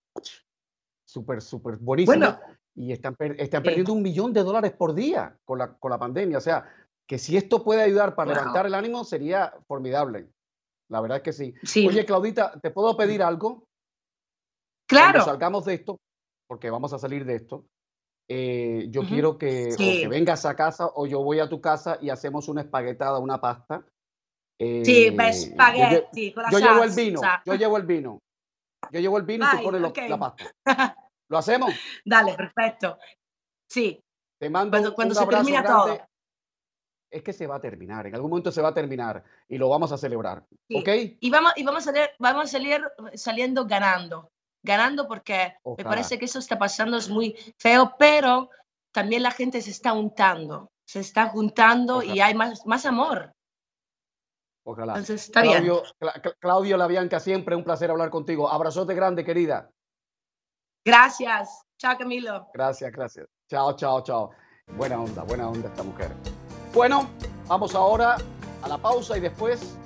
súper, 1.05 1.43
súper 1.43 1.77
buenísimos. 1.79 2.17
Bueno, 2.17 2.39
y 2.75 2.93
están, 2.93 3.17
están 3.39 3.63
perdiendo 3.63 3.93
un 3.93 4.03
millón 4.03 4.33
de 4.33 4.43
dólares 4.43 4.73
por 4.73 4.95
día 4.95 5.37
con 5.45 5.59
la, 5.59 5.75
con 5.75 5.91
la 5.91 5.99
pandemia. 5.99 6.39
O 6.39 6.41
sea, 6.41 6.67
que 7.07 7.19
si 7.19 7.37
esto 7.37 7.63
puede 7.63 7.83
ayudar 7.83 8.15
para 8.15 8.33
levantar 8.33 8.67
el 8.67 8.75
ánimo 8.75 9.05
sería 9.05 9.53
formidable. 9.67 10.29
La 10.89 11.01
verdad 11.01 11.19
es 11.19 11.23
que 11.23 11.33
sí. 11.33 11.87
Oye, 11.87 12.05
Claudita, 12.05 12.59
¿te 12.61 12.71
puedo 12.71 12.97
pedir 12.97 13.23
algo? 13.23 13.65
Claro. 14.87 15.13
Cuando 15.13 15.25
salgamos 15.25 15.65
de 15.65 15.75
esto, 15.75 15.99
porque 16.47 16.71
vamos 16.71 16.93
a 16.93 16.99
salir 16.99 17.25
de 17.25 17.37
esto, 17.37 17.67
eh, 18.29 18.87
yo 18.89 19.03
quiero 19.07 19.37
que, 19.37 19.75
que, 19.77 20.09
vengas 20.09 20.47
a 20.47 20.55
casa 20.55 20.89
o 20.95 21.07
yo 21.07 21.23
voy 21.23 21.41
a 21.41 21.49
tu 21.49 21.61
casa 21.61 21.99
y 22.01 22.11
hacemos 22.11 22.49
una 22.49 22.63
espaguetada, 22.63 23.19
una 23.19 23.41
pasta. 23.41 23.85
Eh, 24.59 24.83
sí, 24.85 25.07
espagueti. 25.07 26.33
Yo, 26.33 26.43
yo 26.53 26.59
llevo 26.59 26.85
el 26.85 26.93
vino, 26.93 27.21
yo 27.45 27.55
llevo 27.55 27.77
el 27.77 27.83
vino. 27.85 28.19
Yo 28.91 29.01
llevo 29.01 29.19
el 29.19 29.25
vino 29.25 29.47
y 29.47 29.57
tú 29.57 29.63
pones 29.65 29.83
la 30.09 30.19
pasta. 30.19 30.55
¿Lo 31.33 31.39
hacemos? 31.39 31.73
Dale, 32.05 32.35
perfecto. 32.35 32.99
Sí. 33.67 33.99
Te 34.39 34.51
mando 34.51 34.95
cuando, 34.95 35.15
se 35.15 35.27
termina 35.27 35.65
todo. 35.65 35.99
Es 37.11 37.23
que 37.23 37.33
se 37.33 37.47
va 37.47 37.57
a 37.57 37.61
terminar, 37.61 38.07
en 38.07 38.15
algún 38.15 38.29
momento 38.29 38.53
se 38.53 38.61
va 38.61 38.69
a 38.69 38.75
terminar 38.75 39.25
y 39.49 39.57
lo 39.57 39.71
vamos 39.71 39.93
a 39.93 39.97
celebrar. 39.97 40.45
¿Ok? 40.75 40.89
Y 41.21 41.31
vamos, 41.31 41.55
y 41.57 41.65
vamos, 41.65 41.87
a, 41.89 41.93
salir, 41.93 42.11
vamos 42.19 42.45
a 42.45 42.49
salir 42.49 42.83
saliendo 43.15 43.65
ganando. 43.65 44.31
Ganando 44.63 45.09
porque 45.09 45.55
me 45.79 45.85
parece 45.85 46.19
que 46.19 46.27
eso 46.27 46.39
está 46.39 46.59
pasando, 46.59 46.99
es 46.99 47.09
muy 47.09 47.35
feo, 47.57 47.95
pero 47.99 48.51
también 48.93 49.23
la 49.23 49.31
gente 49.31 49.63
se 49.63 49.71
está 49.71 49.93
juntando, 49.93 50.71
se 50.87 51.01
está 51.01 51.29
juntando 51.29 52.03
y 52.03 52.21
hay 52.21 52.35
más, 52.35 52.67
más 52.67 52.85
amor. 52.85 53.33
Ojalá. 54.65 54.93
Entonces, 54.93 55.23
está 55.23 55.41
Claudio, 55.41 55.83
bien. 55.99 56.35
Claudio 56.39 56.77
Labianca, 56.77 57.21
siempre 57.21 57.57
un 57.57 57.65
placer 57.65 57.91
hablar 57.91 58.11
contigo. 58.11 58.51
Abrazote 58.51 58.95
grande, 58.95 59.25
querida. 59.25 59.71
Gracias. 60.85 61.65
Chao, 61.79 61.97
Camilo. 61.97 62.49
Gracias, 62.55 62.93
gracias. 62.93 63.29
Chao, 63.49 63.75
chao, 63.77 64.03
chao. 64.03 64.31
Buena 64.77 65.01
onda, 65.01 65.23
buena 65.23 65.49
onda 65.49 65.69
esta 65.69 65.83
mujer. 65.83 66.11
Bueno, 66.73 67.09
vamos 67.47 67.75
ahora 67.75 68.17
a 68.63 68.69
la 68.69 68.79
pausa 68.79 69.17
y 69.19 69.21
después 69.21 69.77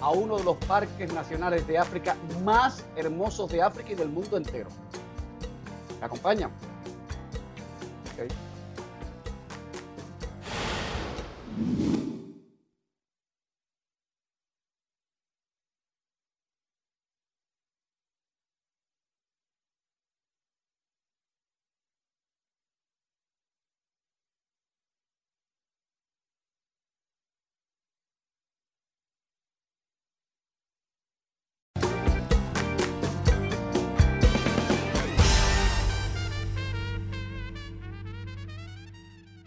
a 0.00 0.10
uno 0.10 0.36
de 0.36 0.44
los 0.44 0.56
parques 0.58 1.12
nacionales 1.12 1.66
de 1.66 1.78
África 1.78 2.16
más 2.44 2.84
hermosos 2.96 3.50
de 3.50 3.62
África 3.62 3.92
y 3.92 3.94
del 3.94 4.08
mundo 4.08 4.36
entero. 4.36 4.68
¿Me 6.00 6.06
acompaña? 6.06 6.50
Okay. 8.12 8.28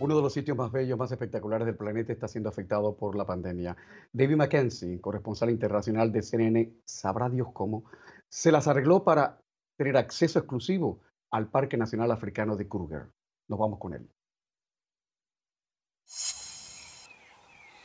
Uno 0.01 0.15
de 0.15 0.23
los 0.23 0.33
sitios 0.33 0.57
más 0.57 0.71
bellos, 0.71 0.97
más 0.97 1.11
espectaculares 1.11 1.67
del 1.67 1.75
planeta 1.75 2.11
está 2.11 2.27
siendo 2.27 2.49
afectado 2.49 2.97
por 2.97 3.15
la 3.15 3.23
pandemia. 3.23 3.77
David 4.11 4.35
Mackenzie, 4.35 4.99
corresponsal 4.99 5.51
internacional 5.51 6.11
de 6.11 6.23
CNN, 6.23 6.73
sabrá 6.85 7.29
Dios 7.29 7.49
cómo, 7.53 7.83
se 8.27 8.51
las 8.51 8.67
arregló 8.67 9.03
para 9.03 9.39
tener 9.77 9.97
acceso 9.97 10.39
exclusivo 10.39 11.01
al 11.29 11.51
Parque 11.51 11.77
Nacional 11.77 12.09
Africano 12.09 12.55
de 12.55 12.67
Kruger. 12.67 13.11
Nos 13.47 13.59
vamos 13.59 13.77
con 13.77 13.93
él. 13.93 14.09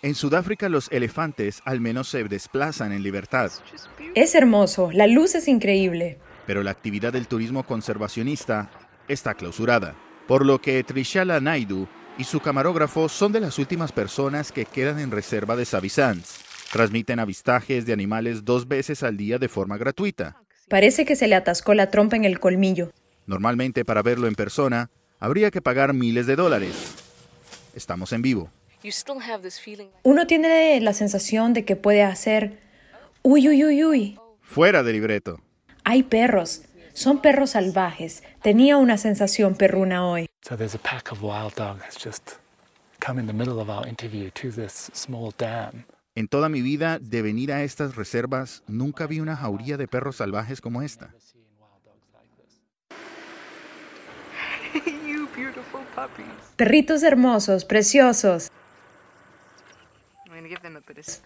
En 0.00 0.14
Sudáfrica 0.14 0.70
los 0.70 0.90
elefantes 0.90 1.60
al 1.66 1.82
menos 1.82 2.08
se 2.08 2.24
desplazan 2.24 2.92
en 2.92 3.02
libertad. 3.02 3.52
Es 4.14 4.34
hermoso, 4.34 4.90
la 4.90 5.06
luz 5.06 5.34
es 5.34 5.48
increíble. 5.48 6.18
Pero 6.46 6.62
la 6.62 6.70
actividad 6.70 7.12
del 7.12 7.28
turismo 7.28 7.66
conservacionista 7.66 8.70
está 9.06 9.34
clausurada, 9.34 9.94
por 10.26 10.46
lo 10.46 10.62
que 10.62 10.82
Trishala 10.82 11.40
Naidu 11.40 11.86
y 12.18 12.24
su 12.24 12.40
camarógrafo 12.40 13.08
son 13.08 13.32
de 13.32 13.40
las 13.40 13.58
últimas 13.58 13.92
personas 13.92 14.52
que 14.52 14.64
quedan 14.64 14.98
en 14.98 15.10
reserva 15.10 15.56
de 15.56 15.64
Savisans, 15.64 16.46
Transmiten 16.72 17.20
avistajes 17.20 17.86
de 17.86 17.92
animales 17.92 18.44
dos 18.44 18.66
veces 18.68 19.02
al 19.02 19.16
día 19.16 19.38
de 19.38 19.48
forma 19.48 19.78
gratuita. 19.78 20.42
Parece 20.68 21.04
que 21.04 21.16
se 21.16 21.28
le 21.28 21.36
atascó 21.36 21.74
la 21.74 21.90
trompa 21.90 22.16
en 22.16 22.24
el 22.24 22.40
colmillo. 22.40 22.92
Normalmente 23.26 23.84
para 23.84 24.02
verlo 24.02 24.26
en 24.26 24.34
persona 24.34 24.90
habría 25.18 25.50
que 25.50 25.62
pagar 25.62 25.94
miles 25.94 26.26
de 26.26 26.36
dólares. 26.36 26.94
Estamos 27.74 28.12
en 28.12 28.22
vivo. 28.22 28.50
Uno 30.02 30.26
tiene 30.26 30.80
la 30.80 30.92
sensación 30.92 31.52
de 31.52 31.64
que 31.64 31.76
puede 31.76 32.02
hacer 32.02 32.58
uy, 33.22 33.48
uy, 33.48 33.64
uy, 33.64 33.84
uy. 33.84 34.18
Fuera 34.42 34.82
de 34.82 34.92
libreto. 34.92 35.40
Hay 35.84 36.02
perros. 36.02 36.62
Son 36.96 37.20
perros 37.20 37.50
salvajes. 37.50 38.22
Tenía 38.40 38.78
una 38.78 38.96
sensación 38.96 39.54
perruna 39.54 40.06
hoy. 40.06 40.30
So 40.40 40.56
there's 40.56 40.74
a 40.74 40.78
pack 40.78 41.12
of 41.12 41.22
wild 41.22 41.54
dogs 41.54 41.94
just 42.02 42.38
come 43.06 43.20
in 43.20 43.26
the 43.26 43.34
middle 43.34 43.60
of 43.60 43.68
our 43.68 43.86
interview 43.86 44.30
to 44.30 44.50
this 44.50 44.90
small 44.94 45.30
dam. 45.36 45.84
En 46.14 46.26
toda 46.26 46.48
mi 46.48 46.62
vida 46.62 46.98
de 46.98 47.20
venir 47.20 47.52
a 47.52 47.62
estas 47.64 47.96
reservas, 47.96 48.62
nunca 48.66 49.06
vi 49.06 49.20
una 49.20 49.36
jauría 49.36 49.76
de 49.76 49.86
perros 49.86 50.16
salvajes 50.16 50.62
como 50.62 50.80
esta. 50.80 51.12
you 54.86 55.28
beautiful 55.36 55.82
puppies. 55.94 56.26
Perritos 56.56 57.02
hermosos, 57.02 57.66
preciosos. 57.66 58.50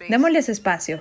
Démosles 0.09 0.49
espacio. 0.49 0.99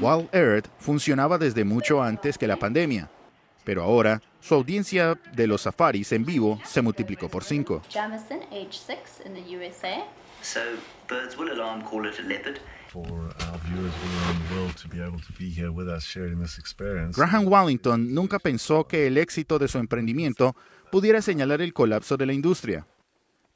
Wild 0.00 0.28
Earth 0.32 0.68
funcionaba 0.78 1.38
desde 1.38 1.64
mucho 1.64 2.02
antes 2.02 2.38
que 2.38 2.46
la 2.46 2.56
pandemia, 2.56 3.08
pero 3.66 3.82
ahora 3.82 4.22
su 4.40 4.54
audiencia 4.54 5.18
de 5.34 5.48
los 5.48 5.62
safaris 5.62 6.12
en 6.12 6.24
vivo 6.24 6.60
se 6.64 6.82
multiplicó 6.82 7.28
por 7.28 7.42
cinco. 7.42 7.82
Jamison, 7.92 8.40
age 8.52 8.78
6 8.78 9.26
in 9.26 9.34
the 9.34 9.56
USA. 9.56 10.04
So 10.40 10.60
birds 11.08 11.36
will 11.36 11.50
alarm 11.50 11.82
call 11.82 12.06
it 12.06 12.14
a 12.20 12.22
leopard. 12.22 12.60
For 12.92 13.02
our 13.02 13.58
viewers 13.64 13.92
all 13.92 14.22
around 14.22 14.48
the 14.48 14.54
world 14.54 14.76
to 14.76 14.88
be 14.88 15.02
able 15.02 15.18
to 15.18 15.32
be 15.36 15.50
here 15.50 15.72
with 15.72 15.88
us 15.88 16.04
sharing 16.04 16.40
this 16.40 16.58
experience. 16.58 17.16
Graham 17.16 17.48
Wallington 17.48 18.14
nunca 18.14 18.38
pensó 18.38 18.86
que 18.86 19.08
el 19.08 19.18
éxito 19.18 19.58
de 19.58 19.66
su 19.66 19.78
emprendimiento 19.78 20.54
pudiera 20.92 21.20
señalar 21.20 21.60
el 21.60 21.72
colapso 21.72 22.16
de 22.16 22.26
la 22.26 22.34
industria. 22.34 22.86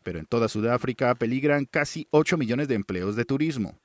Pero 0.03 0.19
en 0.19 0.27
toda 0.27 0.49
Sudáfrica 0.49 1.15
peligran 1.15 1.67
casi 1.67 2.09
8 2.11 2.37
millones 2.37 2.67
de 2.67 2.75
empleos 2.75 3.15
de 3.15 3.25
turismo. 3.25 3.79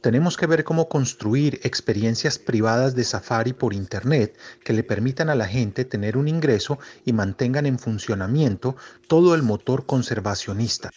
Tenemos 0.00 0.36
que 0.38 0.46
ver 0.46 0.64
cómo 0.64 0.88
construir 0.88 1.60
experiencias 1.62 2.38
privadas 2.38 2.94
de 2.94 3.04
safari 3.04 3.52
por 3.52 3.74
Internet 3.74 4.38
que 4.64 4.72
le 4.72 4.82
permitan 4.82 5.28
a 5.28 5.34
la 5.34 5.46
gente 5.46 5.84
tener 5.84 6.16
un 6.16 6.26
ingreso 6.26 6.78
y 7.04 7.12
mantengan 7.12 7.66
en 7.66 7.78
funcionamiento 7.78 8.76
todo 9.08 9.34
el 9.34 9.42
motor 9.42 9.84
conservacionista. 9.84 10.90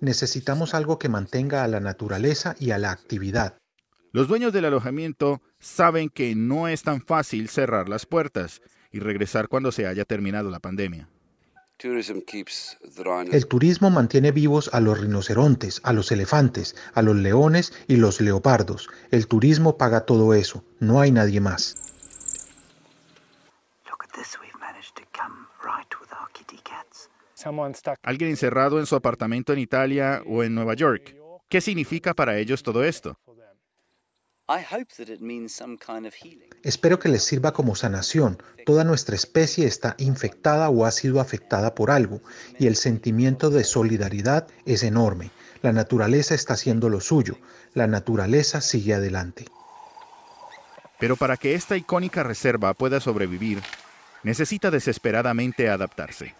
Necesitamos 0.00 0.74
algo 0.74 0.98
que 0.98 1.08
mantenga 1.08 1.64
a 1.64 1.68
la 1.68 1.80
naturaleza 1.80 2.56
y 2.60 2.72
a 2.72 2.78
la 2.78 2.90
actividad. 2.90 3.56
Los 4.12 4.28
dueños 4.28 4.52
del 4.52 4.66
alojamiento 4.66 5.40
saben 5.60 6.10
que 6.10 6.34
no 6.34 6.68
es 6.68 6.82
tan 6.82 7.00
fácil 7.00 7.48
cerrar 7.48 7.88
las 7.88 8.04
puertas 8.04 8.60
y 8.92 8.98
regresar 8.98 9.48
cuando 9.48 9.72
se 9.72 9.86
haya 9.86 10.04
terminado 10.04 10.50
la 10.50 10.60
pandemia. 10.60 11.08
El 11.80 13.46
turismo 13.46 13.90
mantiene 13.90 14.32
vivos 14.32 14.68
a 14.72 14.80
los 14.80 15.00
rinocerontes, 15.00 15.80
a 15.84 15.92
los 15.92 16.10
elefantes, 16.10 16.74
a 16.92 17.02
los 17.02 17.14
leones 17.14 17.72
y 17.86 17.96
los 17.96 18.20
leopardos. 18.20 18.88
El 19.12 19.28
turismo 19.28 19.78
paga 19.78 20.04
todo 20.04 20.34
eso. 20.34 20.64
No 20.80 21.00
hay 21.00 21.12
nadie 21.12 21.40
más. 21.40 21.76
Alguien 28.02 28.30
encerrado 28.30 28.80
en 28.80 28.86
su 28.86 28.96
apartamento 28.96 29.52
en 29.52 29.60
Italia 29.60 30.22
o 30.26 30.42
en 30.42 30.54
Nueva 30.56 30.74
York. 30.74 31.14
¿Qué 31.48 31.60
significa 31.60 32.12
para 32.12 32.38
ellos 32.38 32.62
todo 32.64 32.82
esto? 32.82 33.16
Espero 36.62 36.98
que 36.98 37.10
les 37.10 37.22
sirva 37.22 37.52
como 37.52 37.76
sanación. 37.76 38.42
Toda 38.64 38.82
nuestra 38.82 39.14
especie 39.14 39.66
está 39.66 39.94
infectada 39.98 40.70
o 40.70 40.86
ha 40.86 40.90
sido 40.90 41.20
afectada 41.20 41.74
por 41.74 41.90
algo 41.90 42.22
y 42.58 42.66
el 42.66 42.76
sentimiento 42.76 43.50
de 43.50 43.62
solidaridad 43.64 44.48
es 44.64 44.82
enorme. 44.84 45.30
La 45.60 45.72
naturaleza 45.72 46.34
está 46.34 46.54
haciendo 46.54 46.88
lo 46.88 47.00
suyo. 47.00 47.36
La 47.74 47.86
naturaleza 47.86 48.62
sigue 48.62 48.94
adelante. 48.94 49.44
Pero 50.98 51.16
para 51.16 51.36
que 51.36 51.54
esta 51.54 51.76
icónica 51.76 52.22
reserva 52.22 52.72
pueda 52.72 53.00
sobrevivir, 53.00 53.60
necesita 54.22 54.70
desesperadamente 54.70 55.68
adaptarse. 55.68 56.34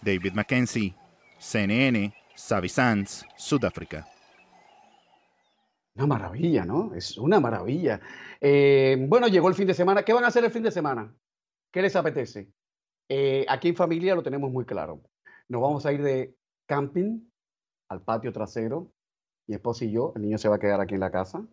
David 0.00 0.32
Mackenzie, 0.32 0.94
CNN, 1.38 2.14
Savi 2.36 2.68
Sands, 2.68 3.26
Sudáfrica. 3.36 4.11
Una 5.94 6.06
maravilla, 6.06 6.64
¿no? 6.64 6.94
Es 6.94 7.18
una 7.18 7.38
maravilla. 7.38 8.00
Eh, 8.40 8.96
bueno, 9.08 9.28
llegó 9.28 9.48
el 9.48 9.54
fin 9.54 9.66
de 9.66 9.74
semana. 9.74 10.02
¿Qué 10.04 10.12
van 10.12 10.24
a 10.24 10.28
hacer 10.28 10.44
el 10.44 10.50
fin 10.50 10.62
de 10.62 10.70
semana? 10.70 11.14
¿Qué 11.70 11.82
les 11.82 11.94
apetece? 11.96 12.50
Eh, 13.08 13.44
aquí 13.48 13.68
en 13.68 13.76
familia 13.76 14.14
lo 14.14 14.22
tenemos 14.22 14.50
muy 14.50 14.64
claro. 14.64 15.02
Nos 15.48 15.60
vamos 15.60 15.84
a 15.84 15.92
ir 15.92 16.02
de 16.02 16.34
camping 16.66 17.20
al 17.90 18.02
patio 18.02 18.32
trasero. 18.32 18.90
Mi 19.46 19.56
esposa 19.56 19.84
y 19.84 19.92
yo, 19.92 20.12
el 20.16 20.22
niño 20.22 20.38
se 20.38 20.48
va 20.48 20.56
a 20.56 20.58
quedar 20.58 20.80
aquí 20.80 20.94
en 20.94 21.00
la 21.00 21.10
casa. 21.10 21.46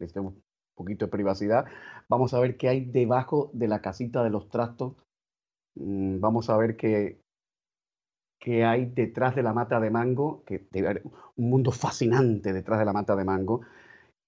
Necesitamos 0.00 0.34
un 0.34 0.42
poquito 0.74 1.06
de 1.06 1.12
privacidad. 1.12 1.66
Vamos 2.08 2.34
a 2.34 2.40
ver 2.40 2.56
qué 2.56 2.68
hay 2.68 2.84
debajo 2.84 3.50
de 3.52 3.68
la 3.68 3.80
casita 3.80 4.24
de 4.24 4.30
los 4.30 4.48
trastos. 4.48 4.96
Mm, 5.76 6.18
vamos 6.18 6.50
a 6.50 6.56
ver 6.56 6.76
qué, 6.76 7.20
que 8.38 8.64
hay 8.64 8.86
detrás 8.86 9.34
de 9.34 9.42
la 9.42 9.52
mata 9.52 9.80
de 9.80 9.90
mango, 9.90 10.42
que 10.44 10.66
debe 10.70 11.02
un 11.36 11.50
mundo 11.50 11.72
fascinante 11.72 12.52
detrás 12.52 12.78
de 12.78 12.84
la 12.84 12.92
mata 12.92 13.16
de 13.16 13.24
mango. 13.24 13.62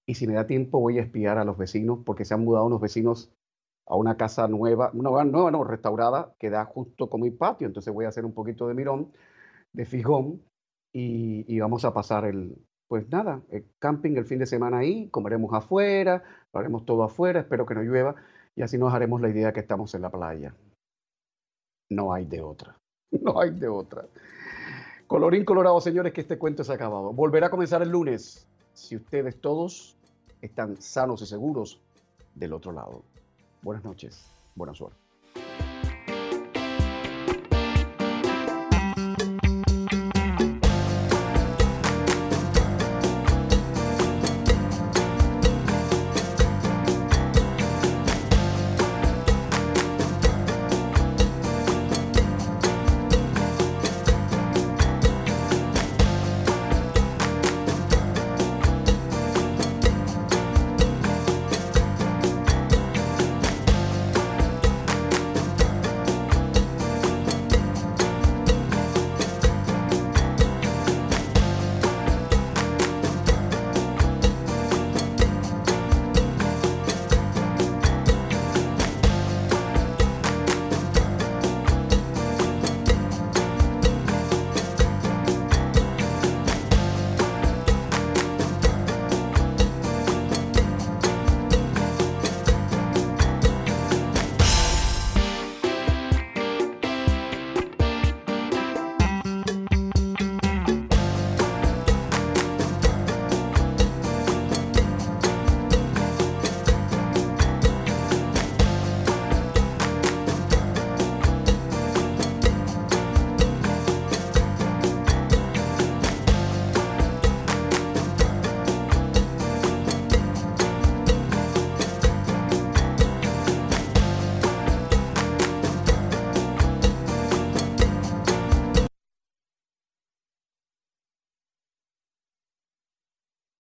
Y 0.05 0.15
si 0.15 0.27
me 0.27 0.33
da 0.33 0.47
tiempo 0.47 0.79
voy 0.79 0.99
a 0.99 1.03
espiar 1.03 1.37
a 1.37 1.45
los 1.45 1.57
vecinos, 1.57 1.99
porque 2.05 2.25
se 2.25 2.33
han 2.33 2.43
mudado 2.43 2.65
unos 2.65 2.81
vecinos 2.81 3.31
a 3.87 3.95
una 3.95 4.17
casa 4.17 4.47
nueva, 4.47 4.91
una 4.93 5.23
nueva, 5.23 5.51
no, 5.51 5.63
restaurada, 5.63 6.35
que 6.39 6.49
da 6.49 6.65
justo 6.65 7.09
como 7.09 7.25
mi 7.25 7.31
patio. 7.31 7.67
Entonces 7.67 7.93
voy 7.93 8.05
a 8.05 8.09
hacer 8.09 8.25
un 8.25 8.33
poquito 8.33 8.67
de 8.67 8.73
mirón, 8.73 9.11
de 9.73 9.85
fijón, 9.85 10.41
y, 10.93 11.59
vamos 11.59 11.85
a 11.85 11.93
pasar 11.93 12.25
el, 12.25 12.57
pues 12.87 13.07
nada, 13.09 13.41
el 13.49 13.65
camping 13.79 14.17
el 14.17 14.25
fin 14.25 14.39
de 14.39 14.45
semana 14.45 14.79
ahí, 14.79 15.09
comeremos 15.09 15.53
afuera, 15.53 16.23
haremos 16.53 16.85
todo 16.85 17.03
afuera, 17.03 17.39
espero 17.39 17.65
que 17.65 17.75
no 17.75 17.81
llueva, 17.81 18.15
y 18.55 18.61
así 18.61 18.77
nos 18.77 18.93
haremos 18.93 19.21
la 19.21 19.29
idea 19.29 19.53
que 19.53 19.61
estamos 19.61 19.95
en 19.95 20.01
la 20.01 20.09
playa. 20.09 20.53
No 21.89 22.13
hay 22.13 22.25
de 22.25 22.41
otra. 22.41 22.75
No 23.21 23.39
hay 23.39 23.51
de 23.51 23.67
otra. 23.67 24.05
Colorín 25.07 25.43
colorado, 25.43 25.81
señores, 25.81 26.13
que 26.13 26.21
este 26.21 26.37
cuento 26.37 26.63
se 26.63 26.71
ha 26.71 26.75
acabado. 26.75 27.11
Volverá 27.11 27.47
a 27.47 27.49
comenzar 27.49 27.81
el 27.81 27.89
lunes, 27.89 28.47
si 28.73 28.95
ustedes 28.95 29.39
todos 29.41 29.97
están 30.41 30.81
sanos 30.81 31.21
y 31.21 31.25
seguros 31.25 31.81
del 32.35 32.53
otro 32.53 32.71
lado. 32.71 33.03
Buenas 33.61 33.83
noches, 33.83 34.31
buena 34.55 34.73
suerte. 34.73 35.00